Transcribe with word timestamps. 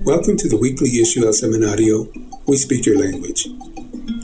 Welcome 0.00 0.40
to 0.40 0.48
the 0.48 0.56
weekly 0.56 0.88
issue 0.98 1.28
El 1.28 1.36
Seminario, 1.36 2.08
We 2.48 2.56
Speak 2.56 2.88
Your 2.88 2.98
Language, 2.98 3.46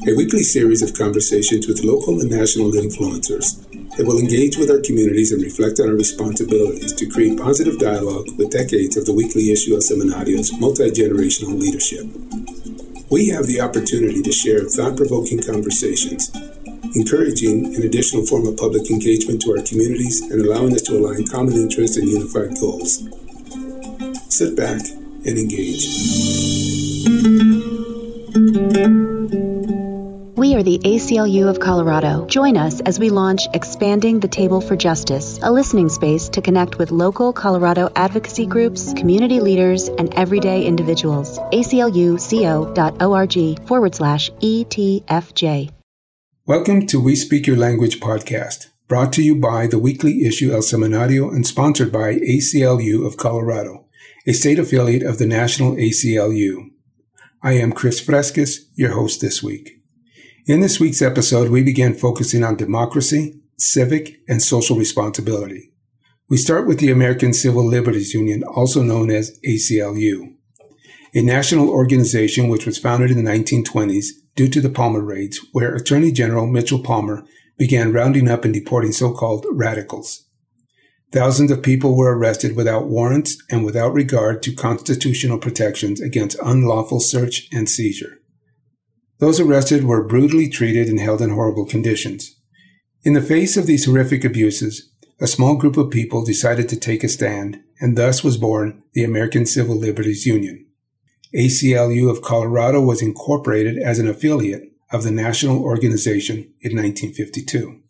a 0.08 0.17
weekly 0.17 0.42
series 0.42 0.80
of 0.80 0.96
conversations 0.96 1.68
with 1.68 1.84
local 1.84 2.18
and 2.18 2.33
national 2.33 2.72
influencers 2.72 3.63
that 3.94 4.08
will 4.08 4.18
engage 4.18 4.57
with 4.57 4.73
our 4.73 4.81
communities 4.81 5.31
and 5.31 5.44
reflect 5.44 5.78
on 5.78 5.92
our 5.92 5.94
responsibilities 5.94 6.96
to 6.96 7.07
create 7.07 7.39
positive 7.39 7.78
dialogue 7.78 8.27
with 8.41 8.50
decades 8.50 8.96
of 8.96 9.04
the 9.04 9.12
weekly 9.12 9.52
issue 9.52 9.77
El 9.77 9.84
Seminario's 9.84 10.50
multi 10.59 10.91
generational 10.91 11.54
leadership. 11.54 12.09
We 13.12 13.29
have 13.29 13.46
the 13.46 13.61
opportunity 13.61 14.25
to 14.25 14.32
share 14.32 14.64
thought 14.64 14.96
provoking 14.96 15.45
conversations, 15.45 16.32
encouraging 16.96 17.77
an 17.77 17.85
additional 17.85 18.25
form 18.25 18.48
of 18.48 18.57
public 18.57 18.91
engagement 18.91 19.45
to 19.45 19.53
our 19.53 19.62
communities 19.62 20.25
and 20.32 20.41
allowing 20.41 20.73
us 20.75 20.82
to 20.89 20.96
align 20.96 21.29
common 21.29 21.55
interests 21.55 22.00
and 22.00 22.09
unified 22.09 22.57
goals. 22.57 23.05
Sit 24.32 24.57
back 24.57 24.80
and 25.25 25.39
engage. 25.39 25.87
We 30.36 30.54
are 30.54 30.63
the 30.63 30.79
ACLU 30.79 31.49
of 31.49 31.59
Colorado. 31.59 32.27
Join 32.27 32.57
us 32.57 32.81
as 32.81 33.01
we 33.01 33.11
launch 33.11 33.49
Expanding 33.55 34.21
the 34.21 34.29
Table 34.29 34.61
for 34.61 34.77
Justice, 34.77 35.41
a 35.43 35.51
listening 35.51 35.89
space 35.89 36.29
to 36.31 36.41
connect 36.41 36.79
with 36.79 36.91
local 36.93 37.33
Colorado 37.33 37.91
advocacy 37.97 38.47
groups, 38.47 38.93
community 38.95 39.41
leaders, 39.41 39.89
and 39.89 40.15
everyday 40.15 40.65
individuals. 40.65 41.39
acluco.org 41.39 42.79
forward 43.67 43.95
slash 43.95 44.31
ETFJ. 44.31 45.71
Welcome 46.47 46.87
to 46.87 47.01
We 47.01 47.17
Speak 47.17 47.47
Your 47.47 47.57
Language 47.57 47.98
podcast, 48.01 48.69
brought 48.87 49.12
to 49.15 49.23
you 49.23 49.35
by 49.35 49.67
the 49.67 49.79
weekly 49.79 50.23
issue 50.25 50.53
El 50.53 50.61
Seminario 50.61 51.29
and 51.35 51.47
sponsored 51.47 51.93
by 51.93 52.15
ACLU 52.15 53.05
of 53.05 53.17
Colorado, 53.17 53.88
a 54.29 54.33
state 54.35 54.59
affiliate 54.59 55.03
of 55.03 55.17
the 55.17 55.27
National 55.27 55.73
ACLU. 55.77 56.67
I 57.43 57.55
am 57.55 57.73
Chris 57.73 57.99
Frescas, 57.99 58.59
your 58.75 58.93
host 58.93 59.23
this 59.23 59.43
week. 59.43 59.81
In 60.47 60.61
this 60.61 60.79
week's 60.79 61.01
episode, 61.01 61.48
we 61.48 61.62
begin 61.62 61.95
focusing 61.95 62.45
on 62.45 62.57
democracy, 62.57 63.41
civic, 63.57 64.19
and 64.29 64.43
social 64.43 64.77
responsibility. 64.77 65.73
We 66.29 66.37
start 66.37 66.67
with 66.67 66.79
the 66.79 66.91
American 66.91 67.33
Civil 67.33 67.67
Liberties 67.67 68.12
Union, 68.12 68.43
also 68.43 68.83
known 68.83 69.11
as 69.11 69.41
ACLU, 69.48 70.35
a 71.15 71.23
national 71.23 71.70
organization 71.70 72.51
which 72.51 72.67
was 72.67 72.77
founded 72.77 73.11
in 73.11 73.25
the 73.25 73.31
1920s 73.31 74.09
due 74.37 74.48
to 74.48 74.61
the 74.61 74.69
Palmer 74.69 75.01
raids, 75.01 75.41
where 75.53 75.75
Attorney 75.75 76.13
General 76.13 76.47
Mitchell 76.47 76.83
Palmer 76.83 77.25
began 77.57 77.95
rounding 77.95 78.29
up 78.29 78.45
and 78.45 78.53
deporting 78.53 78.92
so-called 78.92 79.47
radicals. 79.51 80.28
Thousands 81.11 81.51
of 81.51 81.62
people 81.62 81.97
were 81.97 82.17
arrested 82.17 82.55
without 82.55 82.89
warrants 82.89 83.42
and 83.51 83.64
without 83.64 83.95
regard 83.95 84.42
to 84.42 84.55
constitutional 84.55 85.39
protections 85.39 86.01
against 86.01 86.37
unlawful 86.42 87.01
search 87.01 87.48
and 87.51 87.69
seizure. 87.69 88.19
Those 89.19 89.41
arrested 89.41 89.84
were 89.84 90.06
brutally 90.06 90.48
treated 90.48 90.89
and 90.89 91.01
held 91.01 91.23
in 91.23 91.31
horrible 91.31 91.64
conditions. 91.64 92.36
In 93.05 93.14
the 93.14 93.23
face 93.23 93.56
of 93.56 93.67
these 93.67 93.86
horrific 93.86 94.23
abuses, 94.23 94.92
a 95.19 95.27
small 95.27 95.56
group 95.56 95.77
of 95.77 95.91
people 95.91 96.25
decided 96.25 96.69
to 96.69 96.77
take 96.77 97.03
a 97.03 97.09
stand, 97.09 97.61
and 97.81 97.97
thus 97.97 98.23
was 98.23 98.36
born 98.36 98.83
the 98.92 99.03
American 99.03 99.47
Civil 99.47 99.77
Liberties 99.77 100.27
Union. 100.27 100.67
ACLU 101.34 102.11
of 102.11 102.23
Colorado 102.23 102.81
was 102.81 103.03
incorporated 103.03 103.79
as 103.79 103.98
an 103.98 104.09
affiliate 104.09 104.73
of 104.92 105.03
the 105.03 105.11
national 105.11 105.62
organization 105.62 106.36
in 106.61 106.77
1952. 106.77 107.81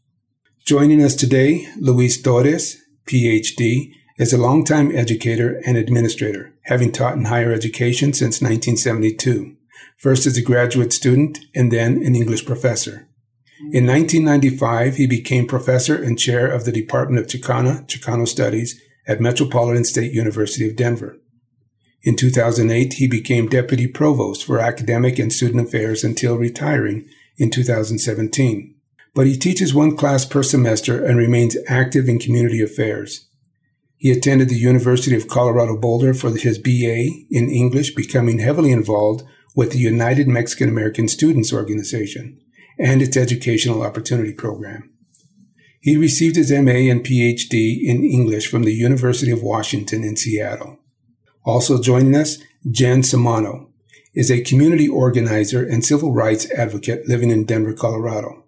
Joining 0.65 1.03
us 1.03 1.15
today, 1.15 1.69
Luis 1.79 2.21
Torres, 2.21 2.83
PhD, 3.09 3.93
is 4.19 4.33
a 4.33 4.39
longtime 4.39 4.95
educator 4.95 5.61
and 5.65 5.77
administrator, 5.77 6.53
having 6.63 6.93
taught 6.93 7.15
in 7.15 7.25
higher 7.25 7.53
education 7.53 8.13
since 8.13 8.41
1972 8.43 9.57
first 9.99 10.27
as 10.27 10.37
a 10.37 10.43
graduate 10.43 10.93
student 10.93 11.41
and 11.55 11.73
then 11.73 12.03
an 12.05 12.15
English 12.15 12.47
professor. 12.47 13.09
In 13.73 13.87
1995, 13.87 14.97
he 14.97 15.07
became 15.07 15.47
professor 15.47 16.01
and 16.01 16.19
chair 16.19 16.47
of 16.47 16.65
the 16.65 16.73
Department 16.73 17.21
of 17.21 17.29
Chicana, 17.29 17.85
Chicano 17.89 18.27
Studies 18.27 18.81
at 19.07 19.21
Metropolitan 19.21 19.85
State 19.85 20.13
University 20.13 20.69
of 20.69 20.77
Denver. 20.77 21.19
In 22.03 22.15
2008, 22.15 22.95
he 22.95 23.09
became 23.09 23.49
deputy 23.49 23.89
provost 23.89 24.45
for 24.45 24.61
academic 24.61 25.19
and 25.19 25.33
student 25.33 25.67
affairs 25.67 26.05
until 26.05 26.37
retiring 26.37 27.09
in 27.37 27.51
2017. 27.51 28.77
But 29.19 29.27
he 29.27 29.37
teaches 29.37 29.75
one 29.75 29.97
class 29.97 30.25
per 30.25 30.45
semester 30.45 31.05
and 31.05 31.19
remains 31.19 31.57
active 31.67 32.09
in 32.09 32.21
community 32.21 32.63
affairs. 32.63 33.27
He 33.97 34.13
attended 34.13 34.49
the 34.49 34.55
University 34.55 35.17
of 35.17 35.27
Colorado 35.27 35.77
Boulder 35.77 36.15
for 36.15 36.31
his 36.31 36.57
BA 36.57 37.27
in 37.29 37.51
English, 37.51 37.97
becoming 37.97 38.39
heavily 38.39 38.71
involved 38.71 39.25
with 39.57 39.73
the 39.73 39.81
United 39.81 40.29
Mexican 40.29 40.69
American 40.69 41.09
Students 41.09 41.53
Organization 41.53 42.39
and 42.79 43.03
its 43.03 43.17
Educational 43.17 43.83
Opportunity 43.83 44.33
Program. 44.33 44.89
He 45.81 45.97
received 45.97 46.37
his 46.37 46.53
MA 46.53 46.87
and 46.89 47.05
PhD 47.05 47.77
in 47.83 48.05
English 48.05 48.47
from 48.47 48.63
the 48.63 48.73
University 48.73 49.33
of 49.33 49.43
Washington 49.43 50.05
in 50.05 50.15
Seattle. 50.15 50.79
Also 51.45 51.83
joining 51.83 52.15
us, 52.15 52.39
Jen 52.71 53.03
Samano 53.03 53.67
is 54.15 54.31
a 54.31 54.43
community 54.43 54.87
organizer 54.87 55.67
and 55.67 55.85
civil 55.85 56.13
rights 56.13 56.49
advocate 56.53 57.09
living 57.09 57.31
in 57.31 57.45
Denver, 57.45 57.73
Colorado. 57.73 58.45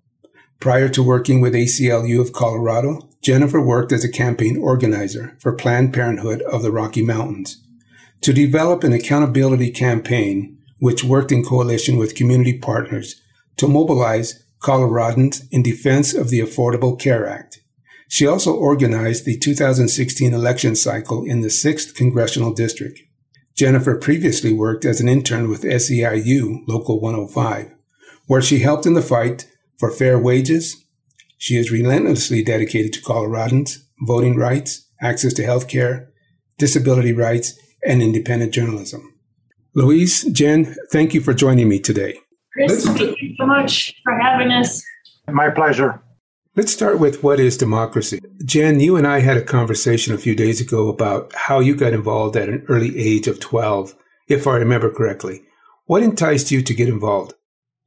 Prior 0.60 0.90
to 0.90 1.02
working 1.02 1.40
with 1.40 1.54
ACLU 1.54 2.20
of 2.20 2.34
Colorado, 2.34 3.08
Jennifer 3.22 3.62
worked 3.62 3.92
as 3.92 4.04
a 4.04 4.12
campaign 4.12 4.58
organizer 4.58 5.34
for 5.40 5.52
Planned 5.52 5.94
Parenthood 5.94 6.42
of 6.42 6.62
the 6.62 6.70
Rocky 6.70 7.02
Mountains 7.02 7.62
to 8.20 8.34
develop 8.34 8.84
an 8.84 8.92
accountability 8.92 9.70
campaign 9.70 10.58
which 10.78 11.02
worked 11.02 11.32
in 11.32 11.42
coalition 11.42 11.96
with 11.96 12.14
community 12.14 12.58
partners 12.58 13.22
to 13.56 13.66
mobilize 13.66 14.44
Coloradans 14.60 15.48
in 15.50 15.62
defense 15.62 16.12
of 16.12 16.28
the 16.28 16.40
Affordable 16.40 16.98
Care 16.98 17.26
Act. 17.26 17.60
She 18.08 18.26
also 18.26 18.54
organized 18.54 19.24
the 19.24 19.38
2016 19.38 20.34
election 20.34 20.76
cycle 20.76 21.24
in 21.24 21.40
the 21.40 21.48
6th 21.48 21.94
Congressional 21.94 22.52
District. 22.52 23.00
Jennifer 23.56 23.96
previously 23.96 24.52
worked 24.52 24.84
as 24.84 25.00
an 25.00 25.08
intern 25.08 25.48
with 25.48 25.62
SEIU 25.62 26.64
Local 26.66 27.00
105, 27.00 27.72
where 28.26 28.42
she 28.42 28.58
helped 28.58 28.84
in 28.84 28.92
the 28.92 29.00
fight 29.00 29.46
for 29.80 29.90
fair 29.90 30.18
wages. 30.18 30.84
She 31.38 31.56
is 31.56 31.72
relentlessly 31.72 32.44
dedicated 32.44 32.92
to 32.92 33.00
Coloradans, 33.00 33.78
voting 34.06 34.36
rights, 34.36 34.86
access 35.00 35.32
to 35.34 35.44
health 35.44 35.68
care, 35.68 36.12
disability 36.58 37.14
rights, 37.14 37.58
and 37.84 38.02
independent 38.02 38.52
journalism. 38.52 39.14
Luis, 39.74 40.24
Jen, 40.24 40.76
thank 40.92 41.14
you 41.14 41.22
for 41.22 41.32
joining 41.32 41.68
me 41.68 41.80
today. 41.80 42.18
Chris, 42.52 42.84
thank 42.84 43.22
you 43.22 43.34
so 43.38 43.46
much 43.46 43.94
for 44.04 44.12
having 44.20 44.52
us. 44.52 44.84
My 45.26 45.48
pleasure. 45.48 46.02
Let's 46.56 46.72
start 46.72 46.98
with 46.98 47.22
what 47.22 47.40
is 47.40 47.56
democracy. 47.56 48.20
Jen, 48.44 48.80
you 48.80 48.96
and 48.96 49.06
I 49.06 49.20
had 49.20 49.36
a 49.36 49.42
conversation 49.42 50.12
a 50.12 50.18
few 50.18 50.34
days 50.34 50.60
ago 50.60 50.88
about 50.88 51.32
how 51.34 51.60
you 51.60 51.74
got 51.74 51.94
involved 51.94 52.36
at 52.36 52.48
an 52.48 52.66
early 52.68 52.98
age 52.98 53.28
of 53.28 53.40
12, 53.40 53.94
if 54.28 54.46
I 54.46 54.56
remember 54.56 54.90
correctly. 54.90 55.42
What 55.86 56.02
enticed 56.02 56.50
you 56.50 56.60
to 56.62 56.74
get 56.74 56.88
involved? 56.88 57.34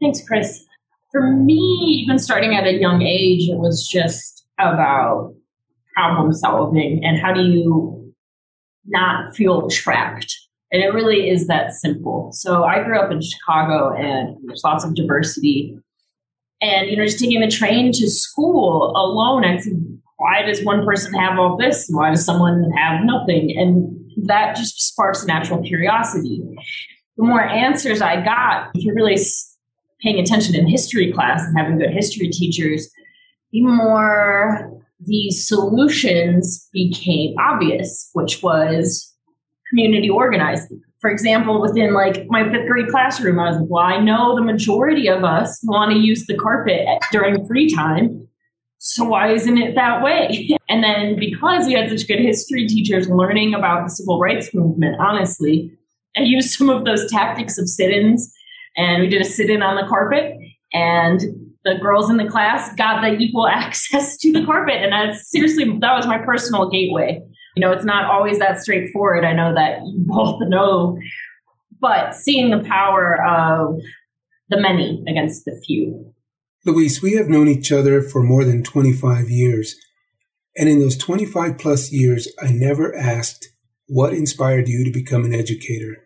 Thanks, 0.01 0.25
Chris. 0.25 0.65
For 1.13 1.31
me, 1.31 1.55
even 2.03 2.19
starting 2.19 2.55
at 2.55 2.65
a 2.65 2.73
young 2.73 3.01
age, 3.01 3.47
it 3.47 3.57
was 3.57 3.87
just 3.87 4.45
about 4.59 5.33
problem 5.95 6.33
solving 6.33 7.01
and 7.05 7.17
how 7.17 7.33
do 7.33 7.43
you 7.43 8.13
not 8.85 9.33
feel 9.35 9.69
trapped 9.69 10.35
and 10.73 10.81
it 10.81 10.87
really 10.87 11.29
is 11.29 11.45
that 11.47 11.71
simple. 11.71 12.31
So 12.33 12.63
I 12.63 12.83
grew 12.83 12.99
up 12.99 13.11
in 13.11 13.21
Chicago 13.21 13.95
and 13.95 14.35
there's 14.43 14.63
lots 14.63 14.83
of 14.83 14.95
diversity. 14.95 15.77
And, 16.61 16.89
you 16.89 16.97
know, 16.97 17.05
just 17.05 17.19
taking 17.19 17.41
the 17.41 17.47
train 17.47 17.91
to 17.93 18.09
school 18.09 18.91
alone, 18.95 19.45
I'd 19.45 19.61
say, 19.61 19.73
why 20.17 20.41
does 20.41 20.63
one 20.63 20.83
person 20.83 21.13
have 21.13 21.37
all 21.37 21.57
this? 21.57 21.87
Why 21.89 22.09
does 22.09 22.25
someone 22.25 22.71
have 22.75 23.05
nothing? 23.05 23.55
And 23.55 24.27
that 24.27 24.55
just 24.55 24.81
sparks 24.81 25.23
natural 25.25 25.61
curiosity. 25.61 26.41
The 27.17 27.23
more 27.23 27.43
answers 27.43 28.01
I 28.01 28.23
got, 28.25 28.71
if 28.73 28.83
you're 28.83 28.95
really 28.95 29.17
paying 30.03 30.19
attention 30.19 30.53
in 30.55 30.67
history 30.67 31.11
class 31.11 31.43
and 31.45 31.57
having 31.57 31.77
good 31.77 31.91
history 31.91 32.29
teachers, 32.29 32.89
the 33.51 33.61
more 33.61 34.71
these 34.99 35.47
solutions 35.47 36.69
became 36.73 37.35
obvious, 37.39 38.09
which 38.13 38.43
was 38.43 39.13
community 39.69 40.09
organizing. 40.09 40.81
For 40.99 41.09
example, 41.09 41.61
within 41.61 41.93
like 41.93 42.25
my 42.27 42.49
fifth 42.49 42.67
grade 42.67 42.89
classroom, 42.89 43.39
I 43.39 43.49
was 43.49 43.59
like, 43.59 43.69
well, 43.69 43.83
I 43.83 43.99
know 43.99 44.35
the 44.35 44.43
majority 44.43 45.07
of 45.07 45.23
us 45.23 45.59
want 45.63 45.91
to 45.91 45.97
use 45.97 46.25
the 46.25 46.37
carpet 46.37 46.87
during 47.11 47.45
free 47.45 47.73
time. 47.73 48.27
So 48.77 49.05
why 49.05 49.31
isn't 49.31 49.57
it 49.57 49.75
that 49.75 50.03
way? 50.03 50.57
And 50.69 50.83
then 50.83 51.19
because 51.19 51.67
we 51.67 51.73
had 51.73 51.89
such 51.89 52.07
good 52.07 52.19
history 52.19 52.67
teachers 52.67 53.07
learning 53.07 53.53
about 53.53 53.83
the 53.83 53.91
civil 53.91 54.19
rights 54.19 54.55
movement, 54.55 54.95
honestly, 54.99 55.71
I 56.17 56.21
used 56.21 56.51
some 56.51 56.69
of 56.69 56.83
those 56.83 57.11
tactics 57.11 57.59
of 57.59 57.67
sit-ins 57.67 58.33
and 58.75 59.01
we 59.01 59.09
did 59.09 59.21
a 59.21 59.25
sit-in 59.25 59.61
on 59.61 59.75
the 59.75 59.87
carpet 59.87 60.33
and 60.73 61.21
the 61.63 61.75
girls 61.81 62.09
in 62.09 62.17
the 62.17 62.27
class 62.27 62.73
got 62.75 63.01
the 63.01 63.17
equal 63.17 63.47
access 63.47 64.17
to 64.17 64.31
the 64.31 64.45
carpet. 64.45 64.75
And 64.75 64.91
that's 64.91 65.29
seriously, 65.29 65.65
that 65.65 65.95
was 65.95 66.07
my 66.07 66.17
personal 66.17 66.69
gateway 66.69 67.21
you 67.55 67.61
know, 67.61 67.71
it's 67.71 67.85
not 67.85 68.05
always 68.05 68.39
that 68.39 68.59
straightforward. 68.59 69.23
I 69.23 69.33
know 69.33 69.53
that 69.53 69.79
you 69.85 70.03
both 70.07 70.41
know 70.47 70.97
but 71.79 72.15
seeing 72.15 72.49
the 72.49 72.63
power 72.63 73.21
of 73.27 73.81
the 74.47 74.57
many 74.57 75.03
against 75.05 75.43
the 75.43 75.61
few. 75.65 76.13
Luis, 76.65 77.01
we 77.01 77.15
have 77.15 77.27
known 77.27 77.49
each 77.49 77.73
other 77.73 78.01
for 78.01 78.23
more 78.23 78.45
than 78.45 78.63
25 78.63 79.29
years. 79.29 79.75
And 80.55 80.69
in 80.69 80.79
those 80.79 80.95
25 80.95 81.57
plus 81.57 81.91
years, 81.91 82.29
I 82.41 82.51
never 82.53 82.95
asked 82.95 83.49
what 83.87 84.13
inspired 84.13 84.69
you 84.69 84.85
to 84.85 84.97
become 84.97 85.25
an 85.25 85.33
educator, 85.33 86.05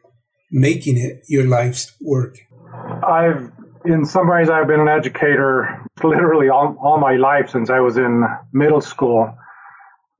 making 0.49 0.97
it 0.97 1.21
your 1.27 1.45
life's 1.45 1.95
work. 2.01 2.39
I've, 3.05 3.51
in 3.85 4.05
some 4.05 4.27
ways, 4.27 4.49
I've 4.49 4.67
been 4.67 4.79
an 4.79 4.87
educator 4.87 5.85
literally 6.03 6.49
all, 6.49 6.75
all 6.81 6.99
my 6.99 7.15
life 7.15 7.49
since 7.49 7.69
I 7.69 7.79
was 7.79 7.97
in 7.97 8.23
middle 8.53 8.81
school. 8.81 9.35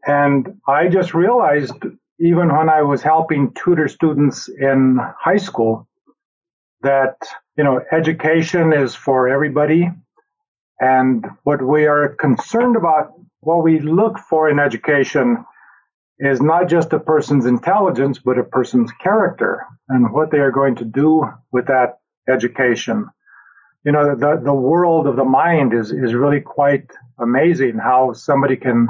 And 0.06 0.59
I 0.68 0.88
just 0.88 1.13
realized, 1.13 1.75
even 2.19 2.56
when 2.56 2.69
I 2.69 2.81
was 2.81 3.01
helping 3.01 3.54
tutor 3.54 3.88
students 3.88 4.48
in 4.48 5.00
high 5.19 5.38
school, 5.38 5.88
that, 6.81 7.15
you 7.57 7.63
know, 7.63 7.81
education 7.92 8.74
is 8.74 8.95
for 8.95 9.27
everybody. 9.27 9.92
And 10.80 11.25
what 11.44 11.62
we 11.62 11.86
are 11.86 12.09
concerned 12.09 12.75
about, 12.75 13.13
what 13.42 13.63
we 13.63 13.80
look 13.80 14.19
for 14.19 14.50
in 14.50 14.59
education 14.59 15.44
is 16.19 16.42
not 16.42 16.68
just 16.68 16.94
a 16.94 17.00
person's 17.00 17.45
intelligence, 17.45 18.19
but 18.19 18.39
a 18.39 18.44
person's 18.44 18.92
character 18.94 19.65
and 19.89 20.12
what 20.12 20.31
they 20.31 20.39
are 20.39 20.51
going 20.51 20.75
to 20.75 20.86
do 20.86 21.25
with 21.51 21.68
that 21.68 22.00
education. 22.29 23.07
You 23.83 23.91
know, 23.91 24.15
the, 24.15 24.41
the 24.44 24.53
world 24.53 25.07
of 25.07 25.15
the 25.15 25.24
mind 25.24 25.74
is, 25.74 25.91
is 25.91 26.13
really 26.13 26.41
quite 26.41 26.89
amazing 27.19 27.77
how 27.77 28.13
somebody 28.13 28.56
can, 28.56 28.88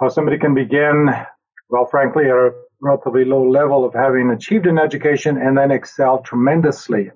how 0.00 0.08
somebody 0.08 0.38
can 0.38 0.54
begin, 0.54 1.08
well, 1.68 1.86
frankly, 1.86 2.24
at 2.24 2.36
a 2.36 2.52
relatively 2.80 3.24
low 3.24 3.48
level 3.48 3.84
of 3.84 3.94
having 3.94 4.30
achieved 4.30 4.66
an 4.66 4.78
education 4.78 5.38
and 5.38 5.56
then 5.56 5.70
excel 5.70 6.20
tremendously. 6.22 7.10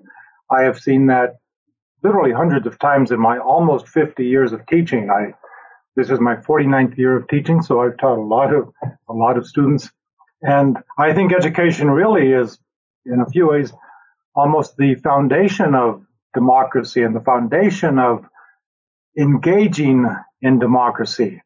I 0.49 0.61
have 0.63 0.79
seen 0.79 1.07
that 1.07 1.37
literally 2.03 2.31
hundreds 2.31 2.65
of 2.67 2.79
times 2.79 3.11
in 3.11 3.19
my 3.19 3.37
almost 3.37 3.87
50 3.87 4.25
years 4.25 4.53
of 4.53 4.65
teaching. 4.67 5.09
I 5.09 5.33
this 5.95 6.09
is 6.09 6.21
my 6.21 6.37
49th 6.37 6.97
year 6.97 7.17
of 7.17 7.27
teaching, 7.27 7.61
so 7.61 7.81
I've 7.81 7.97
taught 7.97 8.17
a 8.17 8.21
lot 8.21 8.53
of 8.53 8.71
a 9.09 9.13
lot 9.13 9.37
of 9.37 9.45
students, 9.45 9.89
and 10.41 10.77
I 10.97 11.13
think 11.13 11.33
education 11.33 11.91
really 11.91 12.31
is, 12.31 12.57
in 13.05 13.19
a 13.19 13.25
few 13.25 13.49
ways, 13.49 13.73
almost 14.35 14.77
the 14.77 14.95
foundation 14.95 15.75
of 15.75 16.03
democracy 16.33 17.03
and 17.03 17.15
the 17.15 17.21
foundation 17.21 17.99
of 17.99 18.25
engaging 19.17 20.07
in 20.41 20.59
democracy. 20.59 21.41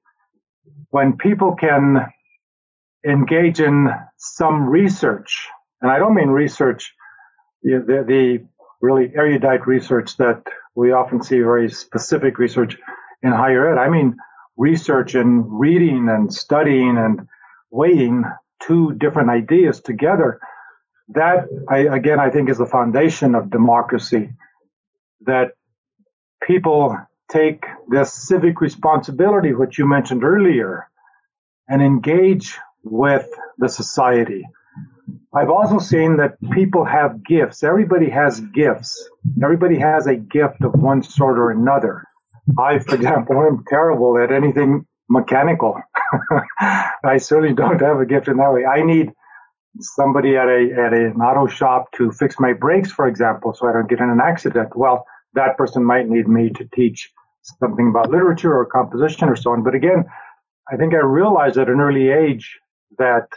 When 0.89 1.17
people 1.17 1.55
can 1.55 2.05
engage 3.05 3.59
in 3.59 3.89
some 4.17 4.67
research, 4.67 5.47
and 5.81 5.91
I 5.91 5.99
don't 5.99 6.15
mean 6.15 6.29
research, 6.29 6.93
the, 7.63 8.03
the 8.07 8.45
really 8.81 9.11
erudite 9.15 9.67
research 9.67 10.17
that 10.17 10.43
we 10.75 10.91
often 10.91 11.23
see 11.23 11.39
very 11.39 11.69
specific 11.69 12.37
research 12.37 12.77
in 13.23 13.31
higher 13.31 13.71
ed. 13.71 13.79
I 13.79 13.89
mean 13.89 14.15
research 14.57 15.15
and 15.15 15.43
reading 15.59 16.07
and 16.09 16.33
studying 16.33 16.97
and 16.97 17.27
weighing 17.71 18.23
two 18.61 18.93
different 18.93 19.29
ideas 19.29 19.81
together. 19.81 20.39
That, 21.10 21.46
I, 21.69 21.80
again, 21.80 22.19
I 22.19 22.30
think 22.30 22.50
is 22.50 22.57
the 22.57 22.66
foundation 22.66 23.36
of 23.36 23.50
democracy. 23.50 24.31
That 25.22 25.52
people 26.44 26.98
take 27.31 27.66
this 27.88 28.13
civic 28.13 28.62
responsibility, 28.62 29.54
which 29.54 29.78
you 29.78 29.88
mentioned 29.88 30.24
earlier, 30.24 30.88
and 31.68 31.81
engage 31.81 32.57
with 32.84 33.28
the 33.57 33.69
society. 33.69 34.46
I've 35.34 35.50
also 35.50 35.80
seen 35.80 36.18
that 36.18 36.40
people 36.52 36.86
have 36.86 37.24
gifts. 37.24 37.63
Everybody 37.63 38.10
has 38.10 38.40
gifts. 38.40 39.10
Everybody 39.44 39.78
has 39.80 40.07
a 40.07 40.16
gift 40.16 40.63
of 40.63 40.74
one 40.74 41.04
sort 41.04 41.38
or 41.38 41.52
another. 41.52 42.04
I, 42.57 42.80
for 42.80 42.96
example, 43.00 43.42
am 43.42 43.63
terrible 43.68 44.18
at 44.18 44.31
anything 44.31 44.86
mechanical. 45.10 45.81
I 47.04 47.18
certainly 47.18 47.54
don't 47.54 47.81
have 47.81 48.00
a 48.00 48.06
gift 48.06 48.28
in 48.28 48.38
that 48.38 48.54
way. 48.54 48.66
I 48.66 48.84
need 48.84 49.12
somebody 49.80 50.36
at 50.36 50.48
a 50.48 50.69
at 50.77 50.94
an 50.94 51.22
auto 51.22 51.48
shop 51.48 51.92
to 51.94 52.12
fix 52.12 52.39
my 52.39 52.54
brakes, 52.54 52.92
for 52.92 53.07
example, 53.07 53.54
so 53.54 53.68
I 53.68 53.74
don't 53.74 53.89
get 53.89 54.00
in 54.00 54.10
an 54.10 54.22
accident. 54.22 54.75
Well, 54.75 55.06
that 55.33 55.57
person 55.57 55.83
might 55.83 56.07
need 56.07 56.27
me 56.27 56.50
to 56.51 56.66
teach 56.74 57.12
something 57.42 57.89
about 57.89 58.10
literature 58.10 58.54
or 58.54 58.66
composition 58.66 59.30
or 59.30 59.36
so 59.36 59.51
on. 59.51 59.63
But 59.63 59.75
again, 59.75 60.06
I 60.72 60.77
think 60.77 60.94
I 60.94 60.98
realized 60.98 61.57
at 61.57 61.69
an 61.69 61.80
early 61.80 62.10
age 62.10 62.60
that 62.98 63.27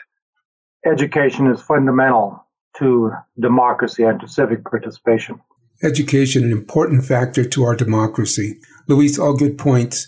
education 0.86 1.46
is 1.50 1.60
fundamental 1.60 2.46
to 2.78 3.12
democracy 3.38 4.04
and 4.04 4.20
to 4.20 4.28
civic 4.28 4.64
participation. 4.64 5.40
Education, 5.82 6.44
an 6.44 6.52
important 6.52 7.04
factor 7.04 7.44
to 7.44 7.64
our 7.64 7.76
democracy. 7.76 8.58
Luis, 8.88 9.18
all 9.18 9.36
good 9.36 9.58
points. 9.58 10.06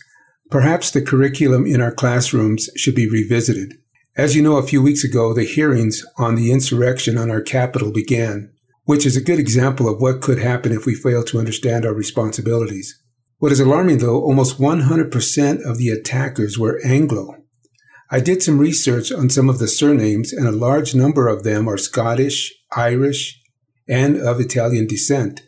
Perhaps 0.51 0.91
the 0.91 1.03
curriculum 1.03 1.67
in 1.67 1.81
our 1.81 1.93
classrooms 1.93 2.69
should 2.77 2.95
be 2.95 3.09
revisited. 3.09 3.75
As 4.21 4.37
you 4.37 4.43
know, 4.43 4.59
a 4.59 4.63
few 4.63 4.83
weeks 4.83 5.03
ago, 5.03 5.33
the 5.33 5.45
hearings 5.45 6.05
on 6.19 6.35
the 6.35 6.53
insurrection 6.53 7.17
on 7.17 7.31
our 7.31 7.41
capital 7.41 7.91
began, 7.91 8.53
which 8.85 9.07
is 9.07 9.17
a 9.17 9.23
good 9.23 9.39
example 9.39 9.89
of 9.89 9.99
what 9.99 10.21
could 10.21 10.39
happen 10.39 10.73
if 10.73 10.85
we 10.85 10.95
fail 10.95 11.25
to 11.25 11.39
understand 11.39 11.87
our 11.87 11.95
responsibilities. 11.95 13.01
What 13.39 13.51
is 13.51 13.61
alarming, 13.61 13.97
though, 13.97 14.21
almost 14.21 14.59
100% 14.59 15.65
of 15.65 15.79
the 15.79 15.89
attackers 15.89 16.59
were 16.59 16.83
Anglo, 16.85 17.35
I 18.11 18.21
did 18.21 18.43
some 18.43 18.59
research 18.59 19.11
on 19.11 19.31
some 19.31 19.49
of 19.49 19.59
the 19.59 19.67
surnames, 19.67 20.35
and 20.35 20.47
a 20.47 20.53
large 20.53 20.95
number 20.95 21.27
of 21.27 21.43
them 21.43 21.67
are 21.67 21.79
Scottish, 21.79 22.53
Irish, 22.77 23.41
and 23.89 24.19
of 24.19 24.39
Italian 24.39 24.87
descent, 24.87 25.41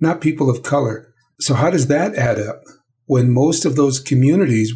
not 0.00 0.22
people 0.22 0.48
of 0.48 0.62
color. 0.62 1.12
So, 1.40 1.52
how 1.52 1.68
does 1.68 1.88
that 1.88 2.14
add 2.14 2.40
up 2.40 2.62
when 3.04 3.30
most 3.30 3.66
of 3.66 3.76
those 3.76 4.00
communities 4.00 4.72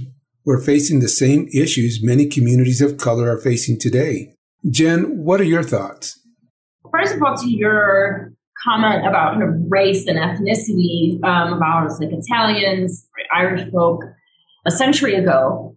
were 0.48 0.58
facing 0.58 1.00
the 1.00 1.08
same 1.10 1.46
issues 1.52 2.02
many 2.02 2.26
communities 2.26 2.80
of 2.80 2.96
color 2.96 3.30
are 3.30 3.38
facing 3.38 3.78
today? 3.78 4.34
Jen, 4.70 5.22
what 5.22 5.42
are 5.42 5.50
your 5.54 5.62
thoughts? 5.62 6.18
First 6.90 7.16
of 7.16 7.22
all, 7.22 7.36
to 7.36 7.50
your 7.50 8.32
comment 8.64 9.06
about 9.06 9.34
kind 9.34 9.42
of 9.42 9.54
race 9.68 10.06
and 10.06 10.16
ethnicity, 10.16 11.22
um, 11.22 11.52
about 11.52 11.90
like 12.00 12.08
Italians, 12.12 13.06
Irish 13.30 13.70
folk, 13.70 14.02
a 14.64 14.70
century 14.70 15.16
ago, 15.16 15.76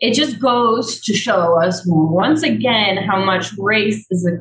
it 0.00 0.12
just 0.12 0.38
goes 0.38 1.00
to 1.00 1.14
show 1.14 1.58
us 1.58 1.82
once 1.86 2.42
again 2.42 2.98
how 2.98 3.24
much 3.24 3.52
race 3.56 4.04
is 4.10 4.26
a 4.26 4.36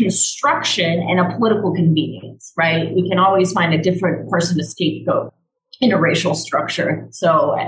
construction 0.00 1.04
and 1.08 1.18
a 1.18 1.36
political 1.36 1.74
convenience, 1.74 2.52
right? 2.56 2.94
We 2.94 3.08
can 3.08 3.18
always 3.18 3.52
find 3.52 3.74
a 3.74 3.78
different 3.78 4.30
person 4.30 4.56
to 4.56 4.62
scapegoat 4.64 5.34
in 5.80 5.90
a 5.90 5.98
racial 5.98 6.36
structure. 6.36 7.08
So, 7.10 7.58
uh, 7.58 7.66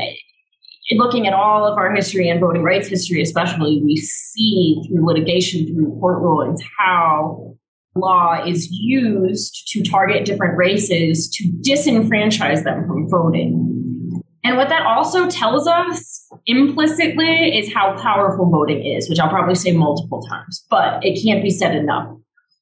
looking 0.93 1.27
at 1.27 1.33
all 1.33 1.67
of 1.67 1.77
our 1.79 1.95
history 1.95 2.29
and 2.29 2.41
voting 2.41 2.63
rights 2.63 2.89
history, 2.89 3.21
especially, 3.21 3.83
we 3.85 3.97
see 3.97 4.81
through 4.87 5.05
litigation, 5.07 5.67
through 5.67 5.99
court 5.99 6.23
rulings, 6.23 6.63
how 6.79 7.57
law 7.97 8.45
is 8.47 8.69
used 8.71 9.69
to 9.69 9.83
target 9.83 10.25
different 10.25 10.57
races 10.57 11.29
to 11.31 11.45
disenfranchise 11.69 12.63
them 12.63 12.87
from 12.87 13.09
voting. 13.09 14.23
And 14.45 14.57
what 14.57 14.69
that 14.69 14.83
also 14.87 15.29
tells 15.29 15.67
us 15.67 16.29
implicitly 16.47 17.59
is 17.59 17.73
how 17.73 18.01
powerful 18.01 18.49
voting 18.49 18.85
is, 18.85 19.09
which 19.09 19.19
I'll 19.19 19.29
probably 19.29 19.57
say 19.57 19.73
multiple 19.73 20.23
times, 20.23 20.65
but 20.71 21.05
it 21.05 21.21
can't 21.21 21.43
be 21.43 21.51
said 21.51 21.75
enough. 21.75 22.09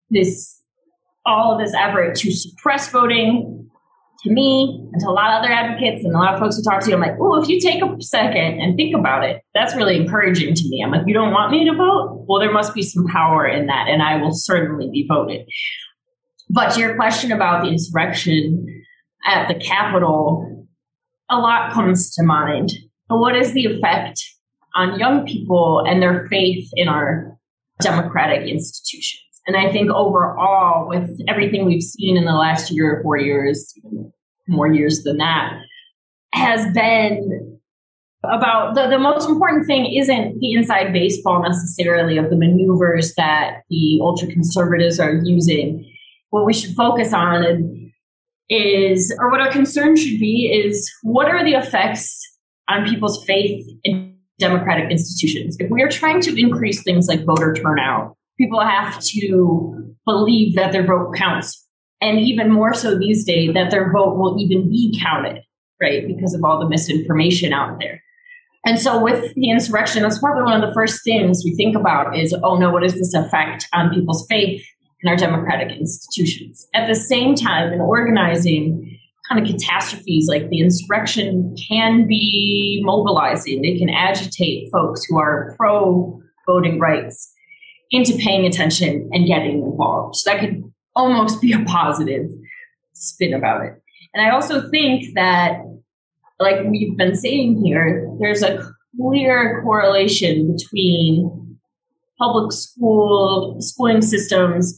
This, 0.08 0.58
all 1.26 1.52
of 1.52 1.60
this 1.60 1.74
effort 1.74 2.14
to 2.16 2.30
suppress 2.30 2.90
voting 2.90 3.68
to 4.24 4.30
me 4.32 4.88
and 4.92 5.00
to 5.00 5.08
a 5.08 5.12
lot 5.12 5.30
of 5.30 5.42
other 5.42 5.52
advocates 5.52 6.04
and 6.04 6.14
a 6.14 6.18
lot 6.18 6.34
of 6.34 6.40
folks 6.40 6.56
who 6.56 6.62
talk 6.62 6.82
to 6.82 6.88
you, 6.88 6.94
I'm 6.94 7.00
like, 7.00 7.16
oh, 7.20 7.40
if 7.40 7.48
you 7.48 7.60
take 7.60 7.82
a 7.82 8.02
second 8.02 8.60
and 8.60 8.76
think 8.76 8.96
about 8.96 9.22
it, 9.22 9.42
that's 9.54 9.76
really 9.76 9.96
encouraging 9.96 10.54
to 10.54 10.68
me. 10.68 10.82
I'm 10.82 10.90
like, 10.90 11.06
you 11.06 11.14
don't 11.14 11.32
want 11.32 11.52
me 11.52 11.64
to 11.68 11.74
vote? 11.74 12.24
Well, 12.26 12.40
there 12.40 12.52
must 12.52 12.74
be 12.74 12.82
some 12.82 13.06
power 13.06 13.46
in 13.46 13.66
that, 13.66 13.88
and 13.88 14.02
I 14.02 14.16
will 14.16 14.32
certainly 14.32 14.88
be 14.90 15.06
voted. 15.06 15.46
But 16.48 16.72
to 16.72 16.80
your 16.80 16.96
question 16.96 17.32
about 17.32 17.62
the 17.62 17.68
insurrection 17.68 18.84
at 19.26 19.48
the 19.48 19.54
Capitol, 19.54 20.66
a 21.28 21.38
lot 21.38 21.72
comes 21.72 22.14
to 22.14 22.22
mind. 22.22 22.72
But 23.08 23.18
what 23.18 23.36
is 23.36 23.52
the 23.52 23.66
effect 23.66 24.22
on 24.74 24.98
young 24.98 25.26
people 25.26 25.84
and 25.86 26.02
their 26.02 26.26
faith 26.28 26.68
in 26.74 26.88
our 26.88 27.36
democratic 27.80 28.48
institutions? 28.48 29.20
And 29.46 29.56
I 29.56 29.70
think 29.70 29.90
overall, 29.90 30.88
with 30.88 31.20
everything 31.28 31.66
we've 31.66 31.82
seen 31.82 32.16
in 32.16 32.24
the 32.24 32.32
last 32.32 32.70
year 32.70 32.96
or 32.96 33.02
four 33.02 33.18
years, 33.18 33.74
more 34.48 34.72
years 34.72 35.02
than 35.02 35.18
that, 35.18 35.52
has 36.32 36.72
been 36.72 37.60
about 38.24 38.74
the, 38.74 38.88
the 38.88 38.98
most 38.98 39.28
important 39.28 39.66
thing 39.66 39.92
isn't 39.94 40.38
the 40.40 40.52
inside 40.52 40.92
baseball 40.92 41.42
necessarily 41.42 42.16
of 42.16 42.30
the 42.30 42.36
maneuvers 42.36 43.14
that 43.16 43.62
the 43.68 43.98
ultra 44.00 44.28
conservatives 44.28 44.98
are 44.98 45.12
using. 45.12 45.90
What 46.30 46.46
we 46.46 46.54
should 46.54 46.74
focus 46.74 47.12
on 47.12 47.92
is, 48.48 49.14
or 49.18 49.30
what 49.30 49.40
our 49.40 49.50
concern 49.50 49.96
should 49.96 50.18
be, 50.18 50.46
is 50.46 50.90
what 51.02 51.28
are 51.28 51.44
the 51.44 51.52
effects 51.52 52.18
on 52.68 52.88
people's 52.88 53.24
faith 53.24 53.66
in 53.84 54.16
democratic 54.38 54.90
institutions? 54.90 55.56
If 55.60 55.70
we 55.70 55.82
are 55.82 55.90
trying 55.90 56.20
to 56.22 56.40
increase 56.40 56.82
things 56.82 57.08
like 57.08 57.24
voter 57.24 57.54
turnout 57.54 58.16
People 58.38 58.60
have 58.60 59.00
to 59.00 59.94
believe 60.04 60.56
that 60.56 60.72
their 60.72 60.86
vote 60.86 61.14
counts. 61.14 61.66
And 62.00 62.18
even 62.18 62.50
more 62.50 62.74
so 62.74 62.98
these 62.98 63.24
days, 63.24 63.54
that 63.54 63.70
their 63.70 63.92
vote 63.92 64.16
will 64.16 64.36
even 64.38 64.68
be 64.68 64.98
counted, 65.00 65.42
right? 65.80 66.06
Because 66.06 66.34
of 66.34 66.44
all 66.44 66.58
the 66.58 66.68
misinformation 66.68 67.52
out 67.52 67.78
there. 67.80 68.02
And 68.66 68.78
so 68.78 69.02
with 69.02 69.34
the 69.34 69.50
insurrection, 69.50 70.02
that's 70.02 70.18
probably 70.18 70.42
one 70.42 70.60
of 70.60 70.66
the 70.66 70.74
first 70.74 71.04
things 71.04 71.42
we 71.44 71.54
think 71.54 71.76
about 71.76 72.16
is, 72.16 72.34
oh 72.42 72.56
no, 72.56 72.70
what 72.70 72.82
does 72.82 72.94
this 72.94 73.14
affect 73.14 73.68
on 73.72 73.92
people's 73.92 74.26
faith 74.28 74.64
in 75.02 75.08
our 75.08 75.16
democratic 75.16 75.76
institutions? 75.78 76.66
At 76.74 76.86
the 76.86 76.94
same 76.94 77.34
time, 77.34 77.72
in 77.72 77.80
organizing 77.80 78.98
kind 79.28 79.40
of 79.40 79.50
catastrophes 79.50 80.26
like 80.28 80.48
the 80.48 80.60
insurrection 80.60 81.54
can 81.68 82.06
be 82.06 82.80
mobilizing. 82.84 83.62
They 83.62 83.78
can 83.78 83.88
agitate 83.88 84.70
folks 84.70 85.04
who 85.04 85.18
are 85.18 85.54
pro 85.58 86.20
voting 86.46 86.78
rights 86.78 87.33
into 87.94 88.16
paying 88.16 88.46
attention 88.46 89.08
and 89.12 89.26
getting 89.26 89.62
involved. 89.62 90.16
So 90.16 90.30
that 90.30 90.40
could 90.40 90.62
almost 90.94 91.40
be 91.40 91.52
a 91.52 91.64
positive 91.64 92.30
spin 92.92 93.34
about 93.34 93.64
it. 93.64 93.80
And 94.12 94.24
I 94.24 94.30
also 94.30 94.68
think 94.70 95.14
that 95.14 95.60
like 96.40 96.64
we've 96.66 96.96
been 96.96 97.14
saying 97.14 97.62
here, 97.64 98.08
there's 98.20 98.42
a 98.42 98.64
clear 98.96 99.62
correlation 99.62 100.56
between 100.56 101.58
public 102.18 102.52
school 102.52 103.56
schooling 103.60 104.02
systems 104.02 104.76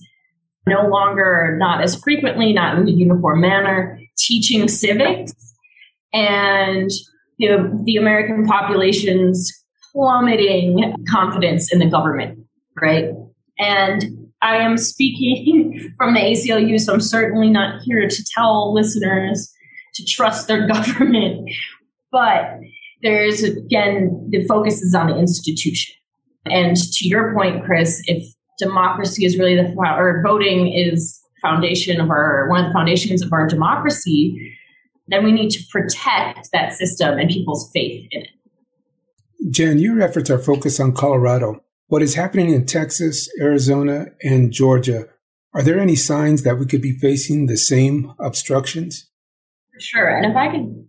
no 0.66 0.88
longer 0.88 1.56
not 1.58 1.82
as 1.82 1.96
frequently, 1.96 2.52
not 2.52 2.78
in 2.78 2.88
a 2.88 2.90
uniform 2.90 3.40
manner, 3.40 4.00
teaching 4.18 4.68
civics 4.68 5.32
and 6.12 6.90
know, 7.38 7.82
the 7.84 7.96
American 7.96 8.46
population's 8.46 9.52
plummeting 9.92 10.94
confidence 11.08 11.72
in 11.72 11.78
the 11.78 11.86
government, 11.86 12.38
right? 12.80 13.10
And 13.58 14.04
I 14.42 14.56
am 14.56 14.76
speaking 14.76 15.92
from 15.98 16.14
the 16.14 16.20
ACLU, 16.20 16.80
so 16.80 16.92
I'm 16.92 17.00
certainly 17.00 17.50
not 17.50 17.82
here 17.82 18.08
to 18.08 18.24
tell 18.34 18.72
listeners 18.74 19.52
to 19.94 20.04
trust 20.04 20.48
their 20.48 20.66
government. 20.72 21.50
But 22.12 22.58
there's 23.02 23.42
again, 23.42 24.28
the 24.30 24.46
focus 24.46 24.82
is 24.82 24.94
on 24.94 25.08
the 25.08 25.18
institution. 25.18 25.94
And 26.46 26.76
to 26.76 27.08
your 27.08 27.34
point, 27.34 27.64
Chris, 27.64 28.02
if 28.06 28.26
democracy 28.58 29.24
is 29.24 29.38
really 29.38 29.56
the 29.56 29.74
or 29.76 30.22
voting 30.24 30.72
is 30.72 31.20
foundation 31.42 32.00
of 32.00 32.10
our 32.10 32.48
one 32.48 32.64
of 32.64 32.66
the 32.66 32.72
foundations 32.72 33.22
of 33.22 33.32
our 33.32 33.46
democracy, 33.46 34.54
then 35.08 35.24
we 35.24 35.32
need 35.32 35.50
to 35.50 35.62
protect 35.70 36.50
that 36.52 36.72
system 36.72 37.18
and 37.18 37.28
people's 37.28 37.70
faith 37.72 38.06
in 38.10 38.22
it. 38.22 38.28
Jen, 39.50 39.78
your 39.78 40.00
efforts 40.00 40.30
are 40.30 40.38
focused 40.38 40.80
on 40.80 40.92
Colorado. 40.92 41.62
What 41.88 42.02
is 42.02 42.16
happening 42.16 42.50
in 42.50 42.66
Texas, 42.66 43.28
Arizona, 43.40 44.06
and 44.20 44.50
Georgia? 44.50 45.06
Are 45.54 45.62
there 45.62 45.78
any 45.78 45.94
signs 45.94 46.42
that 46.42 46.58
we 46.58 46.66
could 46.66 46.82
be 46.82 46.98
facing 46.98 47.46
the 47.46 47.56
same 47.56 48.12
obstructions? 48.18 49.08
Sure. 49.78 50.08
And 50.08 50.26
if 50.26 50.36
I 50.36 50.50
could, 50.50 50.88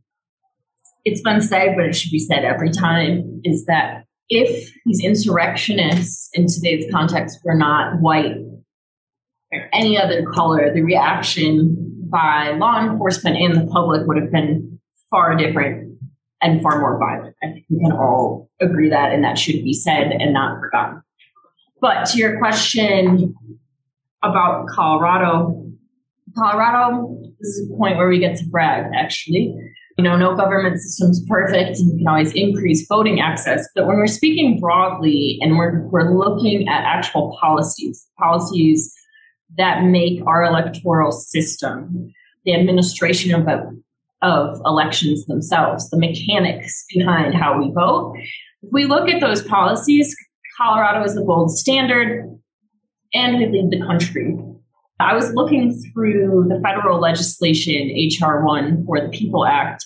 it's 1.05 1.21
been 1.21 1.41
said, 1.41 1.75
but 1.75 1.85
it 1.85 1.95
should 1.95 2.11
be 2.11 2.17
said 2.17 2.43
every 2.43 2.71
time, 2.71 3.41
is 3.43 3.65
that 3.65 4.05
if 4.27 4.73
these 4.85 5.03
insurrectionists 5.03 6.29
in 6.33 6.47
today's 6.47 6.91
context 6.91 7.39
were 7.43 7.55
not 7.55 8.01
white 8.01 8.35
or 9.53 9.69
any 9.73 9.99
other 10.01 10.25
color, 10.33 10.73
the 10.73 10.81
reaction 10.81 12.07
by 12.09 12.55
law 12.57 12.83
enforcement 12.83 13.37
and 13.37 13.55
the 13.55 13.71
public 13.71 14.07
would 14.07 14.17
have 14.17 14.31
been 14.31 14.79
far 15.11 15.35
different 15.35 15.86
and 16.41 16.61
far 16.61 16.79
more 16.79 16.99
violent. 16.99 17.35
I 17.43 17.47
think 17.47 17.65
we 17.69 17.79
can 17.79 17.91
all 17.91 18.49
agree 18.61 18.89
that, 18.89 19.11
and 19.11 19.23
that 19.23 19.37
should 19.37 19.63
be 19.63 19.73
said 19.73 20.11
and 20.11 20.33
not 20.33 20.59
forgotten. 20.59 21.01
But 21.81 22.05
to 22.07 22.17
your 22.17 22.37
question 22.39 23.35
about 24.23 24.67
Colorado, 24.67 25.63
Colorado 26.35 27.17
is 27.39 27.69
a 27.69 27.77
point 27.77 27.97
where 27.97 28.09
we 28.09 28.19
get 28.19 28.37
to 28.37 28.45
brag, 28.45 28.91
actually. 28.95 29.55
You 29.97 30.03
know, 30.03 30.15
no 30.15 30.35
government 30.35 30.79
system 30.79 31.09
is 31.09 31.25
perfect 31.27 31.79
and 31.79 31.91
you 31.91 31.97
can 31.97 32.07
always 32.07 32.31
increase 32.33 32.85
voting 32.87 33.19
access. 33.19 33.67
But 33.73 33.87
when 33.87 33.97
we're 33.97 34.05
speaking 34.05 34.59
broadly 34.59 35.39
and 35.41 35.57
we're, 35.57 35.87
we're 35.87 36.15
looking 36.15 36.67
at 36.67 36.83
actual 36.83 37.35
policies, 37.41 38.07
policies 38.19 38.93
that 39.57 39.83
make 39.83 40.21
our 40.27 40.43
electoral 40.43 41.11
system, 41.11 42.13
the 42.45 42.53
administration 42.53 43.33
of, 43.33 43.47
of 44.21 44.59
elections 44.65 45.25
themselves, 45.25 45.89
the 45.89 45.97
mechanics 45.97 46.85
behind 46.93 47.35
how 47.35 47.59
we 47.59 47.71
vote, 47.71 48.15
if 48.63 48.69
we 48.71 48.85
look 48.85 49.09
at 49.09 49.21
those 49.21 49.43
policies, 49.43 50.15
Colorado 50.57 51.03
is 51.03 51.15
the 51.15 51.23
gold 51.23 51.55
standard 51.55 52.25
and 53.13 53.37
we 53.37 53.45
lead 53.45 53.69
the 53.71 53.85
country 53.85 54.37
I 54.99 55.13
was 55.13 55.33
looking 55.33 55.79
through 55.93 56.47
the 56.49 56.59
federal 56.61 56.99
legislation, 56.99 57.75
H.R. 57.75 58.43
1 58.43 58.85
for 58.85 58.99
the 58.99 59.09
People 59.09 59.45
Act, 59.45 59.85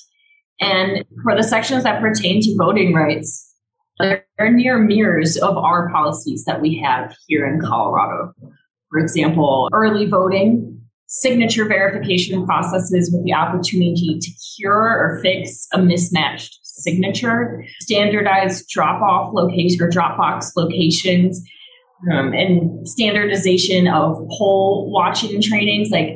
and 0.62 1.04
for 1.24 1.36
the 1.36 1.44
sections 1.44 1.84
that 1.84 2.02
pertain 2.02 2.42
to 2.42 2.56
voting 2.58 2.94
rights, 2.94 3.54
they're 4.00 4.26
near 4.40 4.78
mirrors 4.80 5.38
of 5.38 5.58
our 5.58 5.90
policies 5.90 6.46
that 6.46 6.62
we 6.62 6.78
have 6.78 7.14
here 7.28 7.46
in 7.46 7.60
Colorado. 7.60 8.34
For 8.90 9.00
example, 9.00 9.70
early 9.74 10.06
voting, 10.06 10.81
signature 11.12 11.66
verification 11.66 12.46
processes 12.46 13.12
with 13.14 13.24
the 13.26 13.34
opportunity 13.34 14.18
to 14.20 14.32
cure 14.56 14.72
or 14.72 15.20
fix 15.22 15.68
a 15.74 15.82
mismatched 15.82 16.60
signature, 16.64 17.66
standardized 17.82 18.68
drop 18.70 19.02
off 19.02 19.34
location 19.34 19.82
or 19.82 19.90
Dropbox 19.90 20.56
locations, 20.56 21.44
um, 22.12 22.34
and 22.34 22.88
standardization 22.88 23.88
of 23.88 24.16
poll 24.38 24.90
watching 24.90 25.42
trainings. 25.42 25.90
Like 25.90 26.16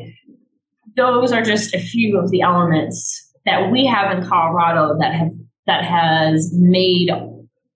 those 0.95 1.33
are 1.33 1.41
just 1.41 1.75
a 1.75 1.79
few 1.79 2.17
of 2.17 2.31
the 2.31 2.41
elements 2.41 3.21
that 3.45 3.69
we 3.69 3.85
have 3.85 4.17
in 4.17 4.25
Colorado 4.25 4.97
that 4.99 5.13
have 5.13 5.31
that 5.67 5.83
has 5.83 6.53
made 6.53 7.09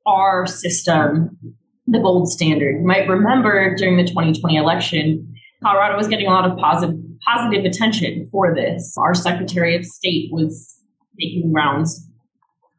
our 0.06 0.48
system 0.48 1.38
the 1.86 2.00
gold 2.00 2.32
standard. 2.32 2.80
You 2.80 2.88
might 2.88 3.10
remember 3.10 3.76
during 3.76 3.98
the 3.98 4.06
2020 4.06 4.56
election, 4.56 5.36
Colorado 5.62 5.98
was 5.98 6.08
getting 6.08 6.28
a 6.28 6.30
lot 6.30 6.50
of 6.50 6.58
positive 6.58 6.96
positive 7.26 7.66
attention 7.66 8.28
for 8.32 8.54
this. 8.54 8.96
Our 8.98 9.14
Secretary 9.14 9.76
of 9.76 9.86
State 9.86 10.32
was 10.32 10.78
making 11.18 11.52
rounds 11.54 12.08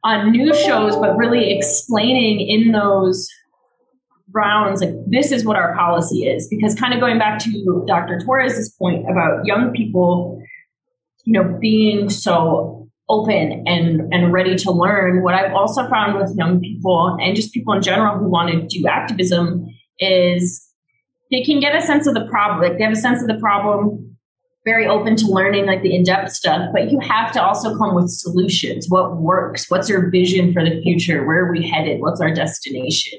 on 0.02 0.30
news 0.30 0.58
shows, 0.60 0.96
but 0.96 1.16
really 1.16 1.56
explaining 1.56 2.40
in 2.40 2.72
those 2.72 3.28
rounds 4.32 4.80
like 4.80 4.94
this 5.06 5.32
is 5.32 5.44
what 5.44 5.56
our 5.56 5.74
policy 5.74 6.26
is 6.26 6.46
because 6.48 6.74
kind 6.74 6.94
of 6.94 7.00
going 7.00 7.18
back 7.18 7.38
to 7.38 7.84
dr 7.86 8.20
torres's 8.24 8.70
point 8.78 9.08
about 9.10 9.44
young 9.44 9.72
people 9.72 10.40
you 11.24 11.32
know 11.32 11.58
being 11.60 12.08
so 12.08 12.88
open 13.08 13.64
and 13.66 14.02
and 14.14 14.32
ready 14.32 14.54
to 14.54 14.70
learn 14.70 15.22
what 15.22 15.34
i've 15.34 15.52
also 15.52 15.88
found 15.88 16.16
with 16.16 16.32
young 16.36 16.60
people 16.60 17.16
and 17.20 17.34
just 17.34 17.52
people 17.52 17.74
in 17.74 17.82
general 17.82 18.16
who 18.18 18.28
want 18.28 18.50
to 18.50 18.78
do 18.78 18.86
activism 18.86 19.66
is 19.98 20.64
they 21.30 21.42
can 21.42 21.58
get 21.58 21.74
a 21.74 21.82
sense 21.82 22.06
of 22.06 22.14
the 22.14 22.26
problem 22.26 22.60
like 22.60 22.78
they 22.78 22.84
have 22.84 22.92
a 22.92 22.96
sense 22.96 23.20
of 23.20 23.28
the 23.28 23.38
problem 23.38 24.09
very 24.64 24.86
open 24.86 25.16
to 25.16 25.26
learning 25.26 25.64
like 25.66 25.82
the 25.82 25.94
in-depth 25.94 26.30
stuff 26.30 26.68
but 26.72 26.90
you 26.90 27.00
have 27.00 27.32
to 27.32 27.42
also 27.42 27.76
come 27.78 27.94
with 27.94 28.10
solutions 28.10 28.86
what 28.88 29.16
works 29.16 29.70
what's 29.70 29.88
your 29.88 30.10
vision 30.10 30.52
for 30.52 30.62
the 30.64 30.80
future 30.82 31.26
where 31.26 31.46
are 31.46 31.52
we 31.52 31.66
headed 31.66 32.00
what's 32.00 32.20
our 32.20 32.32
destination 32.32 33.18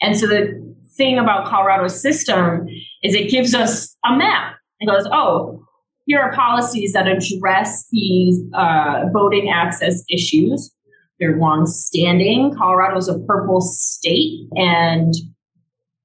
and 0.00 0.16
so 0.16 0.26
the 0.26 0.76
thing 0.96 1.18
about 1.18 1.46
Colorado's 1.46 2.00
system 2.00 2.66
is 3.02 3.14
it 3.14 3.30
gives 3.30 3.54
us 3.54 3.96
a 4.04 4.16
map. 4.16 4.56
It 4.80 4.86
goes, 4.86 5.06
oh, 5.12 5.64
here 6.06 6.20
are 6.20 6.32
policies 6.34 6.92
that 6.92 7.06
address 7.06 7.86
these 7.90 8.40
uh, 8.54 9.04
voting 9.12 9.50
access 9.50 10.02
issues. 10.10 10.72
They're 11.18 11.36
long-standing. 11.36 12.54
Colorado 12.56 12.98
is 12.98 13.08
a 13.08 13.18
purple 13.20 13.60
state, 13.60 14.48
and 14.52 15.14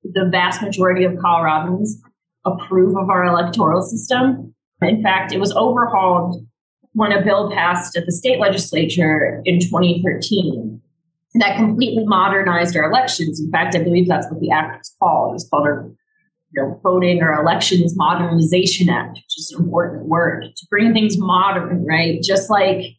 the 0.03 0.29
vast 0.31 0.61
majority 0.61 1.03
of 1.03 1.13
Coloradans 1.13 1.89
approve 2.45 2.95
of 2.97 3.09
our 3.09 3.25
electoral 3.25 3.81
system. 3.81 4.55
In 4.81 5.03
fact, 5.03 5.31
it 5.31 5.39
was 5.39 5.53
overhauled 5.53 6.45
when 6.93 7.11
a 7.11 7.23
bill 7.23 7.51
passed 7.51 7.95
at 7.95 8.05
the 8.05 8.11
state 8.11 8.39
legislature 8.39 9.41
in 9.45 9.59
2013 9.59 10.81
and 11.33 11.41
that 11.41 11.55
completely 11.55 12.05
modernized 12.05 12.75
our 12.75 12.89
elections. 12.89 13.39
In 13.39 13.49
fact, 13.51 13.75
I 13.75 13.83
believe 13.83 14.07
that's 14.07 14.29
what 14.29 14.41
the 14.41 14.51
act 14.51 14.79
was 14.79 14.95
called. 14.99 15.31
It 15.31 15.33
was 15.33 15.49
called 15.49 15.65
our 15.65 15.91
you 16.53 16.61
know, 16.61 16.79
Voting 16.83 17.21
or 17.21 17.33
Elections 17.33 17.95
Modernization 17.95 18.89
Act, 18.89 19.15
which 19.15 19.37
is 19.37 19.53
an 19.55 19.63
important 19.63 20.07
word 20.07 20.45
to 20.55 20.67
bring 20.69 20.93
things 20.93 21.17
modern, 21.17 21.85
right? 21.85 22.21
Just 22.21 22.49
like 22.49 22.97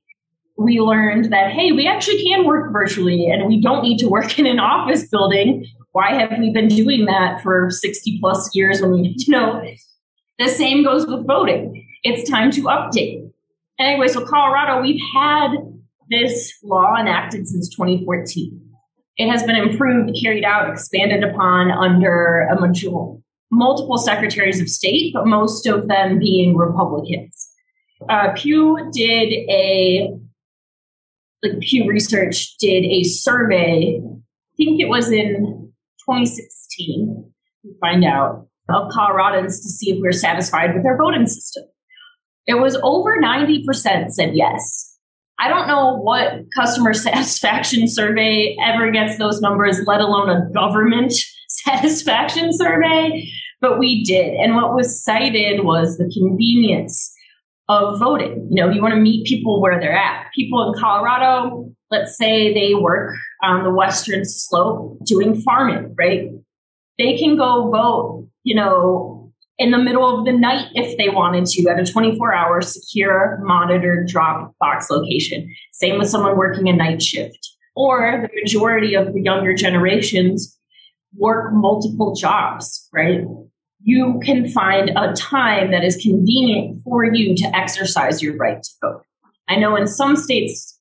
we 0.56 0.80
learned 0.80 1.32
that, 1.32 1.50
hey, 1.52 1.72
we 1.72 1.86
actually 1.86 2.22
can 2.22 2.46
work 2.46 2.72
virtually 2.72 3.28
and 3.28 3.46
we 3.46 3.60
don't 3.60 3.82
need 3.82 3.98
to 3.98 4.08
work 4.08 4.38
in 4.38 4.46
an 4.46 4.58
office 4.58 5.06
building. 5.08 5.66
Why 5.92 6.14
have 6.14 6.38
we 6.38 6.50
been 6.50 6.68
doing 6.68 7.04
that 7.06 7.42
for 7.42 7.68
60 7.70 8.18
plus 8.20 8.54
years 8.54 8.80
when 8.80 8.92
we, 8.92 9.14
you 9.18 9.32
know, 9.32 9.62
the 10.42 10.48
same 10.48 10.84
goes 10.84 11.06
with 11.06 11.26
voting. 11.26 11.86
It's 12.02 12.28
time 12.28 12.50
to 12.52 12.62
update. 12.62 13.30
Anyway, 13.78 14.08
so 14.08 14.24
Colorado, 14.24 14.82
we've 14.82 15.00
had 15.14 15.50
this 16.10 16.52
law 16.62 16.96
enacted 16.96 17.48
since 17.48 17.68
2014. 17.70 18.60
It 19.16 19.30
has 19.30 19.42
been 19.42 19.56
improved, 19.56 20.16
carried 20.20 20.44
out, 20.44 20.70
expanded 20.70 21.22
upon 21.22 21.70
under 21.70 22.48
a 22.50 22.60
major, 22.60 22.90
multiple 23.50 23.98
secretaries 23.98 24.60
of 24.60 24.68
state, 24.68 25.12
but 25.12 25.26
most 25.26 25.66
of 25.66 25.88
them 25.88 26.18
being 26.18 26.56
Republicans. 26.56 27.50
Uh, 28.08 28.32
Pew 28.34 28.90
did 28.92 29.32
a 29.48 30.12
like 31.42 31.60
Pew 31.60 31.88
Research 31.88 32.56
did 32.58 32.84
a 32.84 33.02
survey. 33.02 34.00
I 34.00 34.56
think 34.56 34.80
it 34.80 34.88
was 34.88 35.10
in 35.10 35.72
2016. 36.08 37.32
To 37.64 37.78
find 37.80 38.04
out 38.04 38.48
of 38.68 38.90
Coloradans 38.92 39.62
to 39.62 39.68
see 39.68 39.90
if 39.90 39.98
we 40.00 40.08
are 40.08 40.12
satisfied 40.12 40.74
with 40.74 40.86
our 40.86 40.96
voting 40.96 41.26
system. 41.26 41.64
It 42.46 42.54
was 42.54 42.76
over 42.82 43.20
90% 43.20 44.10
said 44.10 44.34
yes. 44.34 44.98
I 45.38 45.48
don't 45.48 45.66
know 45.66 45.96
what 45.96 46.44
customer 46.56 46.94
satisfaction 46.94 47.88
survey 47.88 48.56
ever 48.64 48.90
gets 48.90 49.18
those 49.18 49.40
numbers, 49.40 49.80
let 49.86 50.00
alone 50.00 50.30
a 50.30 50.48
government 50.52 51.12
satisfaction 51.48 52.52
survey, 52.52 53.28
but 53.60 53.78
we 53.78 54.04
did. 54.04 54.34
And 54.34 54.54
what 54.54 54.74
was 54.74 55.02
cited 55.02 55.64
was 55.64 55.98
the 55.98 56.10
convenience 56.16 57.12
of 57.68 57.98
voting. 57.98 58.48
You 58.50 58.62
know, 58.62 58.70
you 58.70 58.82
want 58.82 58.94
to 58.94 59.00
meet 59.00 59.26
people 59.26 59.60
where 59.60 59.80
they're 59.80 59.96
at. 59.96 60.26
People 60.34 60.72
in 60.72 60.80
Colorado, 60.80 61.72
let's 61.90 62.16
say 62.16 62.52
they 62.52 62.74
work 62.74 63.14
on 63.42 63.64
the 63.64 63.70
western 63.70 64.24
slope 64.24 64.98
doing 65.04 65.40
farming, 65.40 65.94
right? 65.98 66.30
They 66.98 67.16
can 67.18 67.36
go 67.36 67.70
vote, 67.70 68.21
you 68.44 68.54
know, 68.54 69.32
in 69.58 69.70
the 69.70 69.78
middle 69.78 70.18
of 70.18 70.24
the 70.24 70.32
night 70.32 70.66
if 70.74 70.96
they 70.96 71.08
wanted 71.08 71.46
to 71.46 71.68
at 71.68 71.78
a 71.78 71.90
24 71.90 72.34
hour 72.34 72.60
secure 72.60 73.38
monitored 73.42 74.08
drop 74.08 74.54
box 74.58 74.90
location. 74.90 75.54
Same 75.72 75.98
with 75.98 76.08
someone 76.08 76.36
working 76.36 76.68
a 76.68 76.72
night 76.72 77.02
shift. 77.02 77.50
Or 77.74 78.28
the 78.28 78.40
majority 78.42 78.94
of 78.94 79.12
the 79.12 79.20
younger 79.20 79.54
generations 79.54 80.58
work 81.16 81.52
multiple 81.52 82.14
jobs, 82.14 82.88
right? 82.92 83.20
You 83.82 84.20
can 84.24 84.48
find 84.48 84.90
a 84.96 85.12
time 85.14 85.70
that 85.70 85.84
is 85.84 85.96
convenient 85.96 86.82
for 86.82 87.04
you 87.04 87.34
to 87.36 87.56
exercise 87.56 88.22
your 88.22 88.36
right 88.36 88.62
to 88.62 88.70
vote. 88.80 89.04
I 89.48 89.56
know 89.56 89.76
in 89.76 89.86
some 89.86 90.16
states 90.16 90.78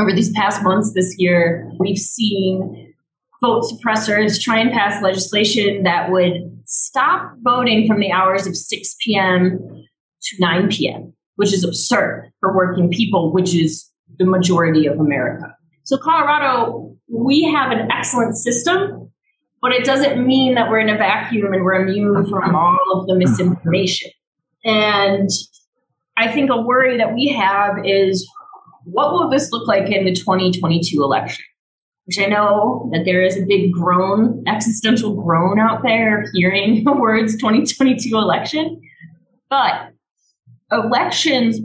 over 0.00 0.12
these 0.12 0.30
past 0.32 0.62
months 0.62 0.92
this 0.94 1.14
year, 1.18 1.70
we've 1.78 1.98
seen 1.98 2.94
vote 3.40 3.64
suppressors 3.64 4.40
try 4.40 4.58
and 4.58 4.70
pass 4.70 5.02
legislation 5.02 5.82
that 5.82 6.10
would 6.10 6.32
stop 6.66 7.34
voting 7.40 7.86
from 7.86 8.00
the 8.00 8.12
hours 8.12 8.46
of 8.46 8.56
6 8.56 8.96
p.m. 9.00 9.58
to 10.22 10.36
9 10.38 10.68
p.m., 10.68 11.12
which 11.36 11.52
is 11.52 11.64
absurd 11.64 12.30
for 12.40 12.54
working 12.54 12.90
people, 12.90 13.32
which 13.32 13.54
is 13.54 13.90
the 14.18 14.24
majority 14.24 14.86
of 14.86 14.98
America. 15.00 15.54
So, 15.84 15.96
Colorado, 15.96 16.96
we 17.08 17.42
have 17.44 17.72
an 17.72 17.90
excellent 17.90 18.36
system, 18.36 19.10
but 19.60 19.72
it 19.72 19.84
doesn't 19.84 20.24
mean 20.24 20.54
that 20.54 20.70
we're 20.70 20.78
in 20.78 20.88
a 20.88 20.96
vacuum 20.96 21.52
and 21.52 21.64
we're 21.64 21.74
immune 21.74 22.28
from 22.28 22.54
all 22.54 22.78
of 22.94 23.06
the 23.06 23.16
misinformation. 23.16 24.10
And 24.64 25.28
I 26.16 26.30
think 26.30 26.50
a 26.50 26.60
worry 26.60 26.98
that 26.98 27.14
we 27.14 27.28
have 27.28 27.84
is 27.84 28.28
what 28.84 29.12
will 29.12 29.28
this 29.30 29.50
look 29.52 29.66
like 29.66 29.90
in 29.90 30.04
the 30.04 30.14
2022 30.14 31.02
election? 31.02 31.44
Which 32.06 32.18
I 32.18 32.26
know 32.26 32.88
that 32.92 33.04
there 33.04 33.22
is 33.22 33.36
a 33.36 33.46
big 33.46 33.72
groan, 33.72 34.42
existential 34.46 35.14
groan 35.14 35.58
out 35.58 35.82
there 35.82 36.24
hearing 36.34 36.82
the 36.84 36.92
words 36.96 37.36
2022 37.36 38.16
election. 38.16 38.80
But 39.48 39.92
elections 40.72 41.60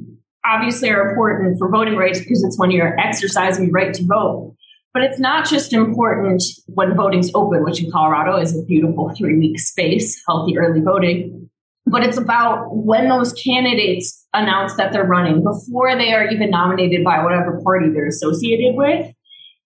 obviously 0.45 0.89
are 0.89 1.09
important 1.09 1.57
for 1.57 1.69
voting 1.69 1.95
rights 1.95 2.19
because 2.19 2.43
it's 2.43 2.59
when 2.59 2.71
you're 2.71 2.99
exercising 2.99 3.65
your 3.65 3.73
right 3.73 3.93
to 3.93 4.05
vote. 4.05 4.55
But 4.93 5.03
it's 5.03 5.19
not 5.19 5.47
just 5.47 5.73
important 5.73 6.43
when 6.67 6.95
voting's 6.95 7.31
open, 7.33 7.63
which 7.63 7.83
in 7.83 7.91
Colorado 7.91 8.37
is 8.37 8.57
a 8.57 8.63
beautiful 8.63 9.13
three 9.17 9.37
week 9.37 9.59
space, 9.59 10.21
healthy 10.27 10.57
early 10.57 10.81
voting. 10.81 11.49
But 11.85 12.03
it's 12.03 12.17
about 12.17 12.75
when 12.75 13.09
those 13.09 13.33
candidates 13.33 14.25
announce 14.33 14.75
that 14.75 14.91
they're 14.91 15.05
running 15.05 15.43
before 15.43 15.95
they 15.95 16.13
are 16.13 16.27
even 16.27 16.49
nominated 16.49 17.03
by 17.03 17.23
whatever 17.23 17.61
party 17.63 17.89
they're 17.89 18.07
associated 18.07 18.75
with 18.75 19.13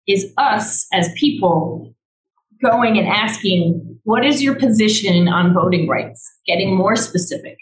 is 0.07 0.31
us 0.37 0.87
as 0.93 1.11
people 1.15 1.93
going 2.63 2.97
and 2.97 3.07
asking, 3.07 3.99
what 4.03 4.25
is 4.25 4.41
your 4.41 4.55
position 4.55 5.27
on 5.27 5.53
voting 5.53 5.87
rights? 5.87 6.25
Getting 6.45 6.75
more 6.75 6.95
specific. 6.95 7.57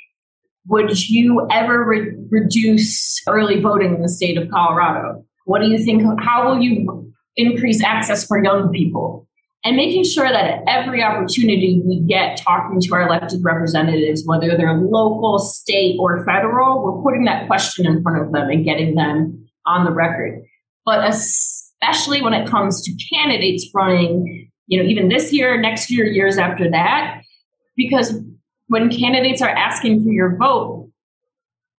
Would 0.67 1.09
you 1.09 1.47
ever 1.51 1.83
re- 1.83 2.11
reduce 2.29 3.21
early 3.27 3.59
voting 3.59 3.95
in 3.95 4.01
the 4.01 4.09
state 4.09 4.37
of 4.37 4.49
Colorado? 4.49 5.25
What 5.45 5.61
do 5.61 5.67
you 5.67 5.83
think? 5.83 6.03
How 6.19 6.47
will 6.47 6.61
you 6.61 7.13
increase 7.35 7.83
access 7.83 8.25
for 8.25 8.43
young 8.43 8.71
people? 8.71 9.27
And 9.63 9.75
making 9.75 10.03
sure 10.03 10.29
that 10.29 10.45
at 10.45 10.63
every 10.67 11.01
opportunity 11.01 11.81
we 11.83 11.99
get 12.01 12.37
talking 12.37 12.79
to 12.79 12.93
our 12.93 13.07
elected 13.07 13.43
representatives, 13.43 14.23
whether 14.23 14.55
they're 14.55 14.77
local, 14.77 15.39
state, 15.39 15.97
or 15.99 16.23
federal, 16.23 16.83
we're 16.83 17.01
putting 17.01 17.25
that 17.25 17.47
question 17.47 17.87
in 17.87 18.03
front 18.03 18.21
of 18.23 18.31
them 18.31 18.49
and 18.49 18.63
getting 18.63 18.93
them 18.93 19.47
on 19.65 19.83
the 19.83 19.91
record. 19.91 20.43
But 20.85 21.03
especially 21.85 22.21
when 22.21 22.33
it 22.33 22.47
comes 22.47 22.81
to 22.81 22.93
candidates 23.13 23.67
running, 23.73 24.49
you 24.67 24.81
know, 24.81 24.87
even 24.87 25.09
this 25.09 25.31
year, 25.31 25.59
next 25.59 25.91
year, 25.91 26.05
years 26.05 26.37
after 26.37 26.69
that, 26.69 27.21
because 27.75 28.19
when 28.67 28.89
candidates 28.89 29.41
are 29.41 29.49
asking 29.49 30.03
for 30.03 30.09
your 30.09 30.35
vote, 30.37 30.89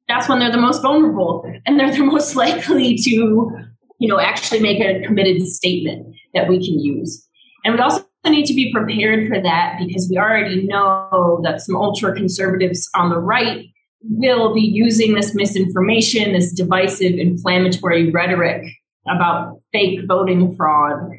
that's 0.09 0.29
when 0.29 0.39
they're 0.39 0.53
the 0.53 0.59
most 0.59 0.83
vulnerable 0.83 1.45
and 1.67 1.79
they're 1.79 1.93
the 1.93 2.05
most 2.05 2.37
likely 2.37 2.97
to, 2.97 3.51
you 3.99 4.09
know, 4.09 4.21
actually 4.21 4.61
make 4.61 4.81
a 4.81 5.05
committed 5.05 5.43
statement 5.47 6.15
that 6.35 6.49
we 6.49 6.65
can 6.65 6.79
use. 6.79 7.27
And 7.65 7.75
we 7.75 7.81
also 7.81 8.05
need 8.27 8.47
to 8.47 8.55
be 8.55 8.73
prepared 8.73 9.29
for 9.29 9.41
that 9.41 9.79
because 9.85 10.09
we 10.09 10.19
already 10.19 10.67
know 10.67 11.41
that 11.43 11.61
some 11.61 11.75
ultra 11.75 12.15
conservatives 12.15 12.89
on 12.95 13.11
the 13.11 13.19
right 13.19 13.67
will 14.03 14.55
be 14.55 14.61
using 14.61 15.15
this 15.15 15.35
misinformation, 15.35 16.33
this 16.33 16.53
divisive, 16.53 17.15
inflammatory 17.15 18.11
rhetoric 18.11 18.65
about 19.09 19.61
fake 19.73 20.01
voting 20.07 20.55
fraud 20.57 21.11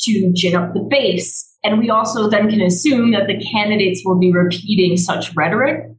to 0.00 0.32
gin 0.34 0.54
up 0.54 0.74
the 0.74 0.80
base. 0.80 1.56
And 1.64 1.78
we 1.78 1.90
also 1.90 2.28
then 2.28 2.50
can 2.50 2.60
assume 2.60 3.12
that 3.12 3.26
the 3.26 3.42
candidates 3.52 4.02
will 4.04 4.18
be 4.18 4.32
repeating 4.32 4.96
such 4.96 5.34
rhetoric. 5.34 5.90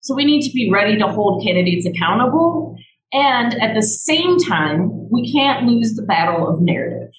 So 0.00 0.14
we 0.14 0.24
need 0.24 0.42
to 0.42 0.52
be 0.52 0.70
ready 0.70 0.96
to 0.98 1.08
hold 1.08 1.42
candidates 1.42 1.86
accountable. 1.86 2.76
And 3.12 3.60
at 3.60 3.74
the 3.74 3.82
same 3.82 4.38
time, 4.38 5.10
we 5.10 5.32
can't 5.32 5.66
lose 5.66 5.94
the 5.94 6.02
battle 6.02 6.48
of 6.48 6.60
narrative. 6.60 7.10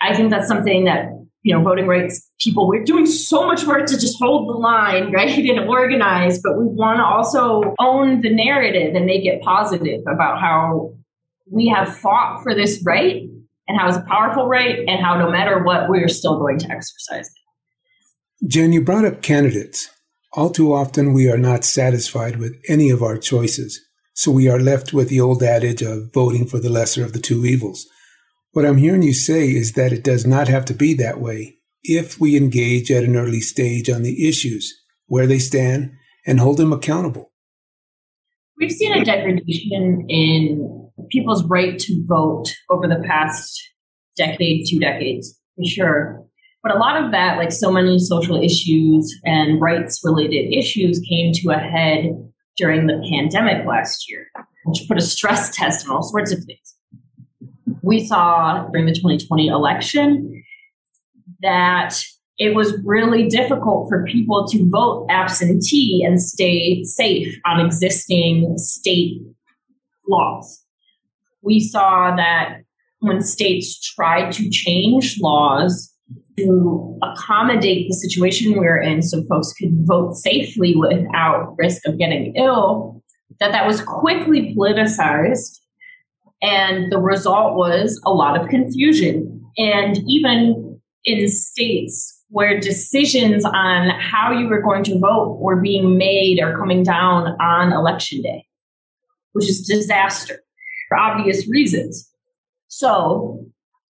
I 0.00 0.14
think 0.14 0.30
that's 0.30 0.46
something 0.46 0.84
that, 0.84 1.06
you 1.42 1.54
know, 1.54 1.62
voting 1.62 1.86
rights 1.86 2.30
people, 2.40 2.68
we're 2.68 2.84
doing 2.84 3.06
so 3.06 3.46
much 3.46 3.64
work 3.64 3.86
to 3.86 3.98
just 3.98 4.18
hold 4.18 4.48
the 4.48 4.54
line, 4.54 5.12
right, 5.12 5.36
and 5.36 5.68
organize, 5.68 6.40
but 6.42 6.58
we 6.58 6.66
want 6.66 6.98
to 6.98 7.04
also 7.04 7.74
own 7.78 8.20
the 8.20 8.32
narrative 8.32 8.94
and 8.94 9.06
make 9.06 9.24
it 9.24 9.40
positive 9.42 10.00
about 10.06 10.40
how 10.40 10.92
we 11.50 11.68
have 11.68 11.96
fought 11.96 12.42
for 12.42 12.54
this 12.54 12.82
right 12.84 13.22
and 13.66 13.78
how 13.78 13.88
it's 13.88 13.98
a 13.98 14.02
powerful 14.02 14.46
right 14.46 14.78
and 14.86 15.04
how 15.04 15.18
no 15.18 15.30
matter 15.30 15.62
what, 15.62 15.88
we're 15.88 16.08
still 16.08 16.38
going 16.38 16.58
to 16.58 16.70
exercise 16.70 17.26
it. 17.26 18.48
Jen, 18.48 18.72
you 18.72 18.82
brought 18.82 19.04
up 19.04 19.22
candidates. 19.22 19.90
All 20.34 20.50
too 20.50 20.72
often, 20.72 21.12
we 21.12 21.30
are 21.30 21.38
not 21.38 21.64
satisfied 21.64 22.36
with 22.36 22.54
any 22.68 22.90
of 22.90 23.02
our 23.02 23.18
choices. 23.18 23.80
So 24.14 24.30
we 24.30 24.48
are 24.48 24.60
left 24.60 24.92
with 24.92 25.08
the 25.08 25.20
old 25.20 25.42
adage 25.42 25.82
of 25.82 26.12
voting 26.12 26.46
for 26.46 26.58
the 26.58 26.68
lesser 26.68 27.04
of 27.04 27.12
the 27.12 27.20
two 27.20 27.44
evils. 27.44 27.86
What 28.52 28.64
I'm 28.64 28.76
hearing 28.78 29.02
you 29.02 29.14
say 29.14 29.48
is 29.48 29.72
that 29.72 29.92
it 29.92 30.04
does 30.04 30.26
not 30.26 30.48
have 30.48 30.64
to 30.66 30.74
be 30.74 30.94
that 30.94 31.20
way 31.20 31.56
if 31.82 32.20
we 32.20 32.36
engage 32.36 32.90
at 32.90 33.04
an 33.04 33.16
early 33.16 33.40
stage 33.40 33.88
on 33.88 34.02
the 34.02 34.28
issues, 34.28 34.74
where 35.06 35.26
they 35.26 35.38
stand, 35.38 35.92
and 36.26 36.40
hold 36.40 36.56
them 36.56 36.72
accountable. 36.72 37.32
We've 38.58 38.72
seen 38.72 38.92
a 38.92 39.04
degradation 39.04 40.06
in 40.08 40.77
people's 41.10 41.44
right 41.44 41.78
to 41.78 42.04
vote 42.06 42.46
over 42.70 42.86
the 42.86 43.02
past 43.06 43.60
decade, 44.16 44.66
two 44.68 44.78
decades, 44.78 45.38
for 45.56 45.64
sure. 45.64 46.24
But 46.62 46.74
a 46.74 46.78
lot 46.78 47.02
of 47.02 47.12
that, 47.12 47.38
like 47.38 47.52
so 47.52 47.70
many 47.70 47.98
social 47.98 48.42
issues 48.42 49.14
and 49.24 49.60
rights 49.60 50.00
related 50.04 50.52
issues, 50.52 51.00
came 51.08 51.32
to 51.34 51.50
a 51.50 51.58
head 51.58 52.10
during 52.56 52.86
the 52.86 53.00
pandemic 53.10 53.64
last 53.66 54.10
year, 54.10 54.26
which 54.64 54.86
put 54.88 54.98
a 54.98 55.02
stress 55.02 55.54
test 55.54 55.86
on 55.86 55.94
all 55.94 56.02
sorts 56.02 56.32
of 56.32 56.42
things. 56.44 56.74
We 57.82 58.04
saw 58.04 58.66
during 58.72 58.86
the 58.86 58.92
2020 58.94 59.46
election 59.46 60.44
that 61.40 62.02
it 62.38 62.54
was 62.54 62.76
really 62.84 63.28
difficult 63.28 63.88
for 63.88 64.04
people 64.04 64.46
to 64.48 64.68
vote 64.68 65.06
absentee 65.08 66.04
and 66.04 66.20
stay 66.20 66.82
safe 66.84 67.36
on 67.46 67.64
existing 67.64 68.58
state 68.58 69.20
laws 70.08 70.64
we 71.42 71.60
saw 71.60 72.14
that 72.16 72.58
when 73.00 73.20
states 73.20 73.80
tried 73.94 74.32
to 74.32 74.50
change 74.50 75.18
laws 75.20 75.92
to 76.36 76.98
accommodate 77.02 77.88
the 77.88 77.94
situation 77.94 78.52
we 78.52 78.58
we're 78.58 78.80
in 78.80 79.02
so 79.02 79.22
folks 79.24 79.52
could 79.52 79.86
vote 79.86 80.14
safely 80.14 80.74
without 80.76 81.54
risk 81.58 81.86
of 81.86 81.98
getting 81.98 82.34
ill, 82.36 83.02
that 83.40 83.52
that 83.52 83.66
was 83.66 83.80
quickly 83.80 84.54
politicized. 84.54 85.58
And 86.40 86.90
the 86.92 86.98
result 86.98 87.56
was 87.56 88.00
a 88.04 88.12
lot 88.12 88.40
of 88.40 88.48
confusion. 88.48 89.44
And 89.58 89.98
even 90.06 90.80
in 91.04 91.28
states 91.28 92.14
where 92.30 92.60
decisions 92.60 93.44
on 93.44 93.90
how 93.98 94.32
you 94.32 94.48
were 94.48 94.60
going 94.60 94.84
to 94.84 94.98
vote 94.98 95.38
were 95.40 95.60
being 95.60 95.96
made 95.96 96.40
or 96.40 96.56
coming 96.56 96.82
down 96.82 97.36
on 97.40 97.72
election 97.72 98.22
day, 98.22 98.44
which 99.32 99.48
is 99.48 99.66
disaster 99.66 100.40
for 100.88 100.96
obvious 100.96 101.48
reasons. 101.48 102.10
So 102.68 103.44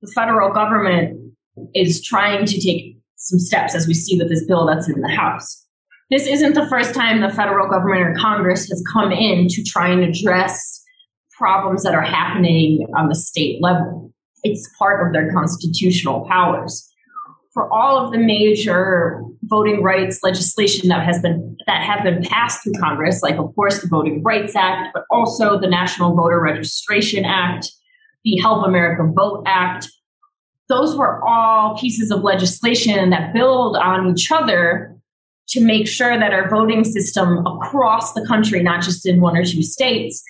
the 0.02 0.10
federal 0.12 0.52
government 0.52 1.34
is 1.74 2.02
trying 2.02 2.46
to 2.46 2.60
take 2.60 2.96
some 3.16 3.38
steps, 3.38 3.74
as 3.74 3.86
we 3.86 3.94
see 3.94 4.18
with 4.18 4.28
this 4.28 4.44
bill 4.44 4.66
that's 4.66 4.88
in 4.88 5.00
the 5.00 5.08
House. 5.08 5.66
This 6.10 6.26
isn't 6.26 6.54
the 6.54 6.66
first 6.68 6.94
time 6.94 7.20
the 7.20 7.28
federal 7.28 7.68
government 7.68 8.00
or 8.00 8.14
Congress 8.18 8.68
has 8.68 8.82
come 8.90 9.12
in 9.12 9.46
to 9.48 9.62
try 9.62 9.88
and 9.88 10.02
address 10.02 10.82
problems 11.38 11.82
that 11.84 11.94
are 11.94 12.02
happening 12.02 12.86
on 12.96 13.08
the 13.08 13.14
state 13.14 13.62
level. 13.62 14.12
It's 14.42 14.68
part 14.78 15.06
of 15.06 15.12
their 15.12 15.32
constitutional 15.32 16.26
powers. 16.28 16.86
For 17.52 17.72
all 17.72 18.04
of 18.04 18.12
the 18.12 18.18
major 18.18 19.22
voting 19.44 19.82
rights 19.82 20.20
legislation 20.22 20.88
that 20.88 21.04
has 21.04 21.20
been 21.22 21.56
that 21.66 21.82
have 21.82 22.02
been 22.04 22.22
passed 22.24 22.62
through 22.62 22.74
Congress, 22.80 23.22
like 23.22 23.36
of 23.36 23.54
course 23.54 23.80
the 23.80 23.88
Voting 23.88 24.22
Rights 24.22 24.54
Act, 24.54 24.90
but 24.94 25.04
also 25.10 25.58
the 25.58 25.68
National 25.68 26.14
Voter 26.14 26.40
Registration 26.40 27.24
Act, 27.24 27.70
the 28.24 28.36
Help 28.38 28.66
America 28.66 29.10
Vote 29.14 29.42
Act, 29.46 29.88
those 30.70 30.96
were 30.96 31.22
all 31.26 31.76
pieces 31.76 32.10
of 32.10 32.22
legislation 32.22 33.10
that 33.10 33.34
build 33.34 33.76
on 33.76 34.10
each 34.10 34.30
other 34.30 34.96
to 35.48 35.60
make 35.60 35.88
sure 35.88 36.16
that 36.16 36.32
our 36.32 36.48
voting 36.48 36.84
system 36.84 37.44
across 37.44 38.12
the 38.12 38.24
country, 38.26 38.62
not 38.62 38.82
just 38.82 39.04
in 39.04 39.20
one 39.20 39.36
or 39.36 39.44
two 39.44 39.64
states, 39.64 40.22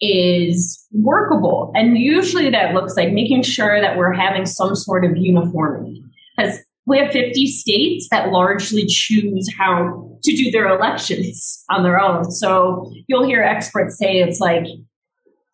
is 0.00 0.84
workable. 0.92 1.70
And 1.74 1.98
usually 1.98 2.48
that 2.50 2.74
looks 2.74 2.96
like 2.96 3.12
making 3.12 3.42
sure 3.42 3.80
that 3.82 3.98
we're 3.98 4.14
having 4.14 4.46
some 4.46 4.74
sort 4.74 5.04
of 5.04 5.16
uniformity. 5.16 6.02
Because 6.36 6.58
we 6.86 6.98
have 6.98 7.12
50 7.12 7.46
states 7.46 8.08
that 8.10 8.30
largely 8.30 8.86
choose 8.86 9.48
how 9.56 10.18
to 10.22 10.36
do 10.36 10.50
their 10.50 10.68
elections 10.68 11.64
on 11.70 11.82
their 11.82 12.00
own. 12.00 12.30
So 12.30 12.92
you'll 13.06 13.24
hear 13.24 13.42
experts 13.42 13.96
say 13.98 14.18
it's 14.20 14.40
like 14.40 14.64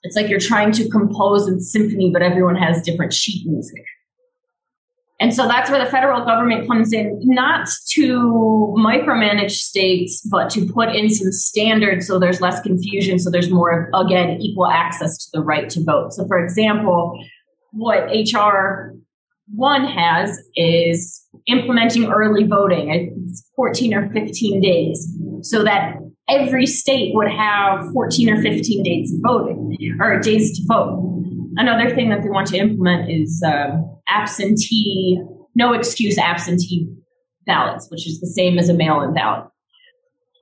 it's 0.04 0.16
like 0.16 0.28
you're 0.28 0.40
trying 0.40 0.72
to 0.72 0.88
compose 0.88 1.48
a 1.48 1.60
symphony, 1.60 2.10
but 2.12 2.22
everyone 2.22 2.56
has 2.56 2.82
different 2.82 3.12
sheet 3.12 3.46
music. 3.46 3.84
And 5.20 5.34
so 5.34 5.48
that's 5.48 5.68
where 5.68 5.84
the 5.84 5.90
federal 5.90 6.24
government 6.24 6.68
comes 6.68 6.92
in, 6.92 7.20
not 7.24 7.68
to 7.88 8.72
micromanage 8.78 9.50
states, 9.50 10.20
but 10.22 10.48
to 10.50 10.64
put 10.64 10.94
in 10.94 11.10
some 11.10 11.32
standards 11.32 12.06
so 12.06 12.20
there's 12.20 12.40
less 12.40 12.60
confusion, 12.60 13.18
so 13.18 13.28
there's 13.28 13.50
more, 13.50 13.90
again, 13.94 14.40
equal 14.40 14.68
access 14.68 15.18
to 15.24 15.30
the 15.32 15.42
right 15.42 15.68
to 15.70 15.82
vote. 15.82 16.12
So, 16.12 16.24
for 16.28 16.38
example, 16.38 17.20
what 17.72 18.08
HR 18.12 18.94
1 19.54 19.84
has 19.84 20.38
is 20.56 21.26
implementing 21.46 22.06
early 22.06 22.44
voting. 22.44 22.90
It's 22.90 23.48
14 23.56 23.94
or 23.94 24.10
15 24.10 24.60
days, 24.60 25.16
so 25.42 25.64
that 25.64 25.96
every 26.28 26.66
state 26.66 27.14
would 27.14 27.30
have 27.30 27.86
14 27.92 28.30
or 28.30 28.42
15 28.42 28.82
days 28.82 29.12
of 29.12 29.20
voting 29.24 29.76
or 30.00 30.20
days 30.20 30.58
to 30.58 30.64
vote. 30.66 31.04
Another 31.56 31.94
thing 31.94 32.10
that 32.10 32.22
they 32.22 32.28
want 32.28 32.46
to 32.48 32.56
implement 32.56 33.10
is 33.10 33.42
um, 33.44 33.98
absentee, 34.08 35.20
no 35.54 35.72
excuse 35.72 36.18
absentee 36.18 36.88
ballots, 37.46 37.90
which 37.90 38.06
is 38.06 38.20
the 38.20 38.26
same 38.26 38.58
as 38.58 38.68
a 38.68 38.74
mail 38.74 39.00
in 39.00 39.14
ballot. 39.14 39.48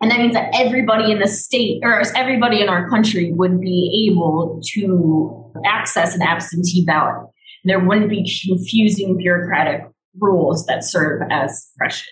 And 0.03 0.11
that 0.11 0.19
means 0.19 0.35
that 0.35 0.51
everybody 0.55 1.11
in 1.11 1.21
the 1.21 1.29
state 1.29 1.81
or 1.83 2.03
everybody 2.15 2.61
in 2.61 2.69
our 2.69 2.89
country 2.91 3.33
would 3.33 3.61
be 3.61 4.11
able 4.11 4.61
to 4.75 5.53
access 5.65 6.15
an 6.15 6.21
absentee 6.21 6.85
ballot. 6.85 7.31
There 7.67 7.85
wouldn't 7.85 8.09
be 8.09 8.31
confusing 8.47 9.17
bureaucratic 9.17 9.83
rules 10.19 10.65
that 10.67 10.85
serve 10.85 11.23
as 11.31 11.69
pressure. 11.77 12.07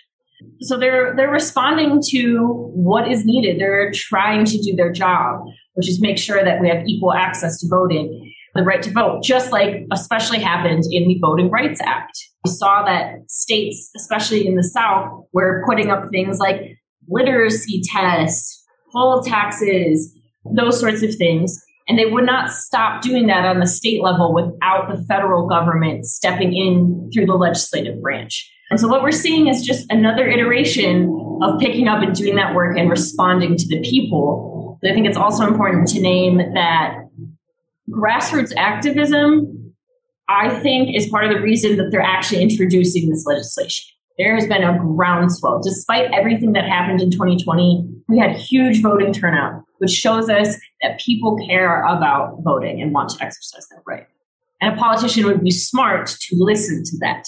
So 0.61 0.77
they're 0.77 1.15
they're 1.17 1.31
responding 1.31 2.03
to 2.11 2.71
what 2.75 3.11
is 3.11 3.25
needed. 3.25 3.61
They're 3.61 3.93
trying 3.93 4.45
to 4.47 4.59
do 4.59 4.75
their 4.77 4.93
job, 4.93 5.41
which 5.75 5.89
is 5.89 6.01
make 6.01 6.19
sure 6.19 6.45
that 6.45 6.61
we 6.61 6.69
have 6.69 6.85
equal 6.87 7.13
access 7.13 7.61
to 7.61 7.69
voting 7.69 8.33
the 8.55 8.63
right 8.63 8.83
to 8.83 8.91
vote, 8.91 9.23
just 9.23 9.53
like 9.53 9.85
especially 9.93 10.39
happened 10.39 10.85
in 10.91 11.09
the 11.09 11.19
Voting 11.21 11.51
Rights 11.51 11.81
Act. 11.83 12.13
We 12.45 12.51
saw 12.51 12.85
that 12.85 13.29
states, 13.29 13.91
especially 13.97 14.47
in 14.47 14.55
the 14.55 14.63
South, 14.63 15.25
were 15.33 15.65
putting 15.67 15.91
up 15.91 16.09
things 16.11 16.39
like 16.39 16.79
literacy 17.09 17.83
tests, 17.85 18.65
poll 18.93 19.23
taxes, 19.23 20.17
those 20.55 20.79
sorts 20.79 21.03
of 21.03 21.15
things. 21.17 21.61
And 21.87 21.99
they 21.99 22.07
would 22.07 22.25
not 22.25 22.51
stop 22.51 23.03
doing 23.03 23.27
that 23.27 23.45
on 23.45 23.61
the 23.61 23.67
state 23.67 24.03
level 24.03 24.33
without 24.33 24.89
the 24.89 25.05
federal 25.05 25.47
government 25.47 26.07
stepping 26.07 26.55
in 26.55 27.11
through 27.13 27.27
the 27.27 27.35
legislative 27.35 28.01
branch. 28.01 28.51
And 28.71 28.81
so 28.81 28.89
what 28.89 29.03
we're 29.03 29.13
seeing 29.13 29.49
is 29.49 29.63
just 29.63 29.91
another 29.91 30.27
iteration 30.27 31.39
of 31.43 31.61
picking 31.61 31.87
up 31.87 32.03
and 32.03 32.15
doing 32.15 32.37
that 32.37 32.55
work 32.55 32.79
and 32.79 32.89
responding 32.89 33.57
to 33.57 33.69
the 33.69 33.81
people. 33.83 34.79
But 34.81 34.91
I 34.91 34.95
think 34.95 35.07
it's 35.07 35.17
also 35.17 35.47
important 35.47 35.89
to 35.89 36.01
name 36.01 36.39
that 36.55 36.97
grassroots 37.91 38.55
activism, 38.57 39.75
I 40.29 40.59
think, 40.61 40.97
is 40.97 41.09
part 41.09 41.25
of 41.25 41.33
the 41.33 41.41
reason 41.41 41.77
that 41.77 41.91
they're 41.91 42.01
actually 42.01 42.43
introducing 42.43 43.11
this 43.11 43.27
legislation. 43.27 43.91
There 44.17 44.35
has 44.35 44.47
been 44.47 44.63
a 44.63 44.79
groundswell. 44.79 45.61
Despite 45.61 46.13
everything 46.13 46.53
that 46.53 46.65
happened 46.65 47.03
in 47.03 47.11
2020, 47.11 47.85
we 48.09 48.19
had 48.19 48.37
huge 48.37 48.81
voting 48.81 49.13
turnout, 49.13 49.63
which 49.79 49.91
shows 49.91 50.29
us 50.29 50.57
that 50.83 51.01
people 51.01 51.37
care 51.47 51.83
about 51.85 52.43
voting 52.43 52.81
and 52.81 52.93
want 52.93 53.11
to 53.11 53.25
exercise 53.25 53.67
that 53.69 53.83
right. 53.87 54.07
And 54.61 54.75
a 54.75 54.77
politician 54.77 55.27
would 55.27 55.43
be 55.43 55.51
smart 55.51 56.07
to 56.07 56.37
listen 56.39 56.85
to 56.85 56.99
that. 57.01 57.25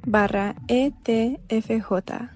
barra 0.07 0.55
ETFJ. 0.69 2.36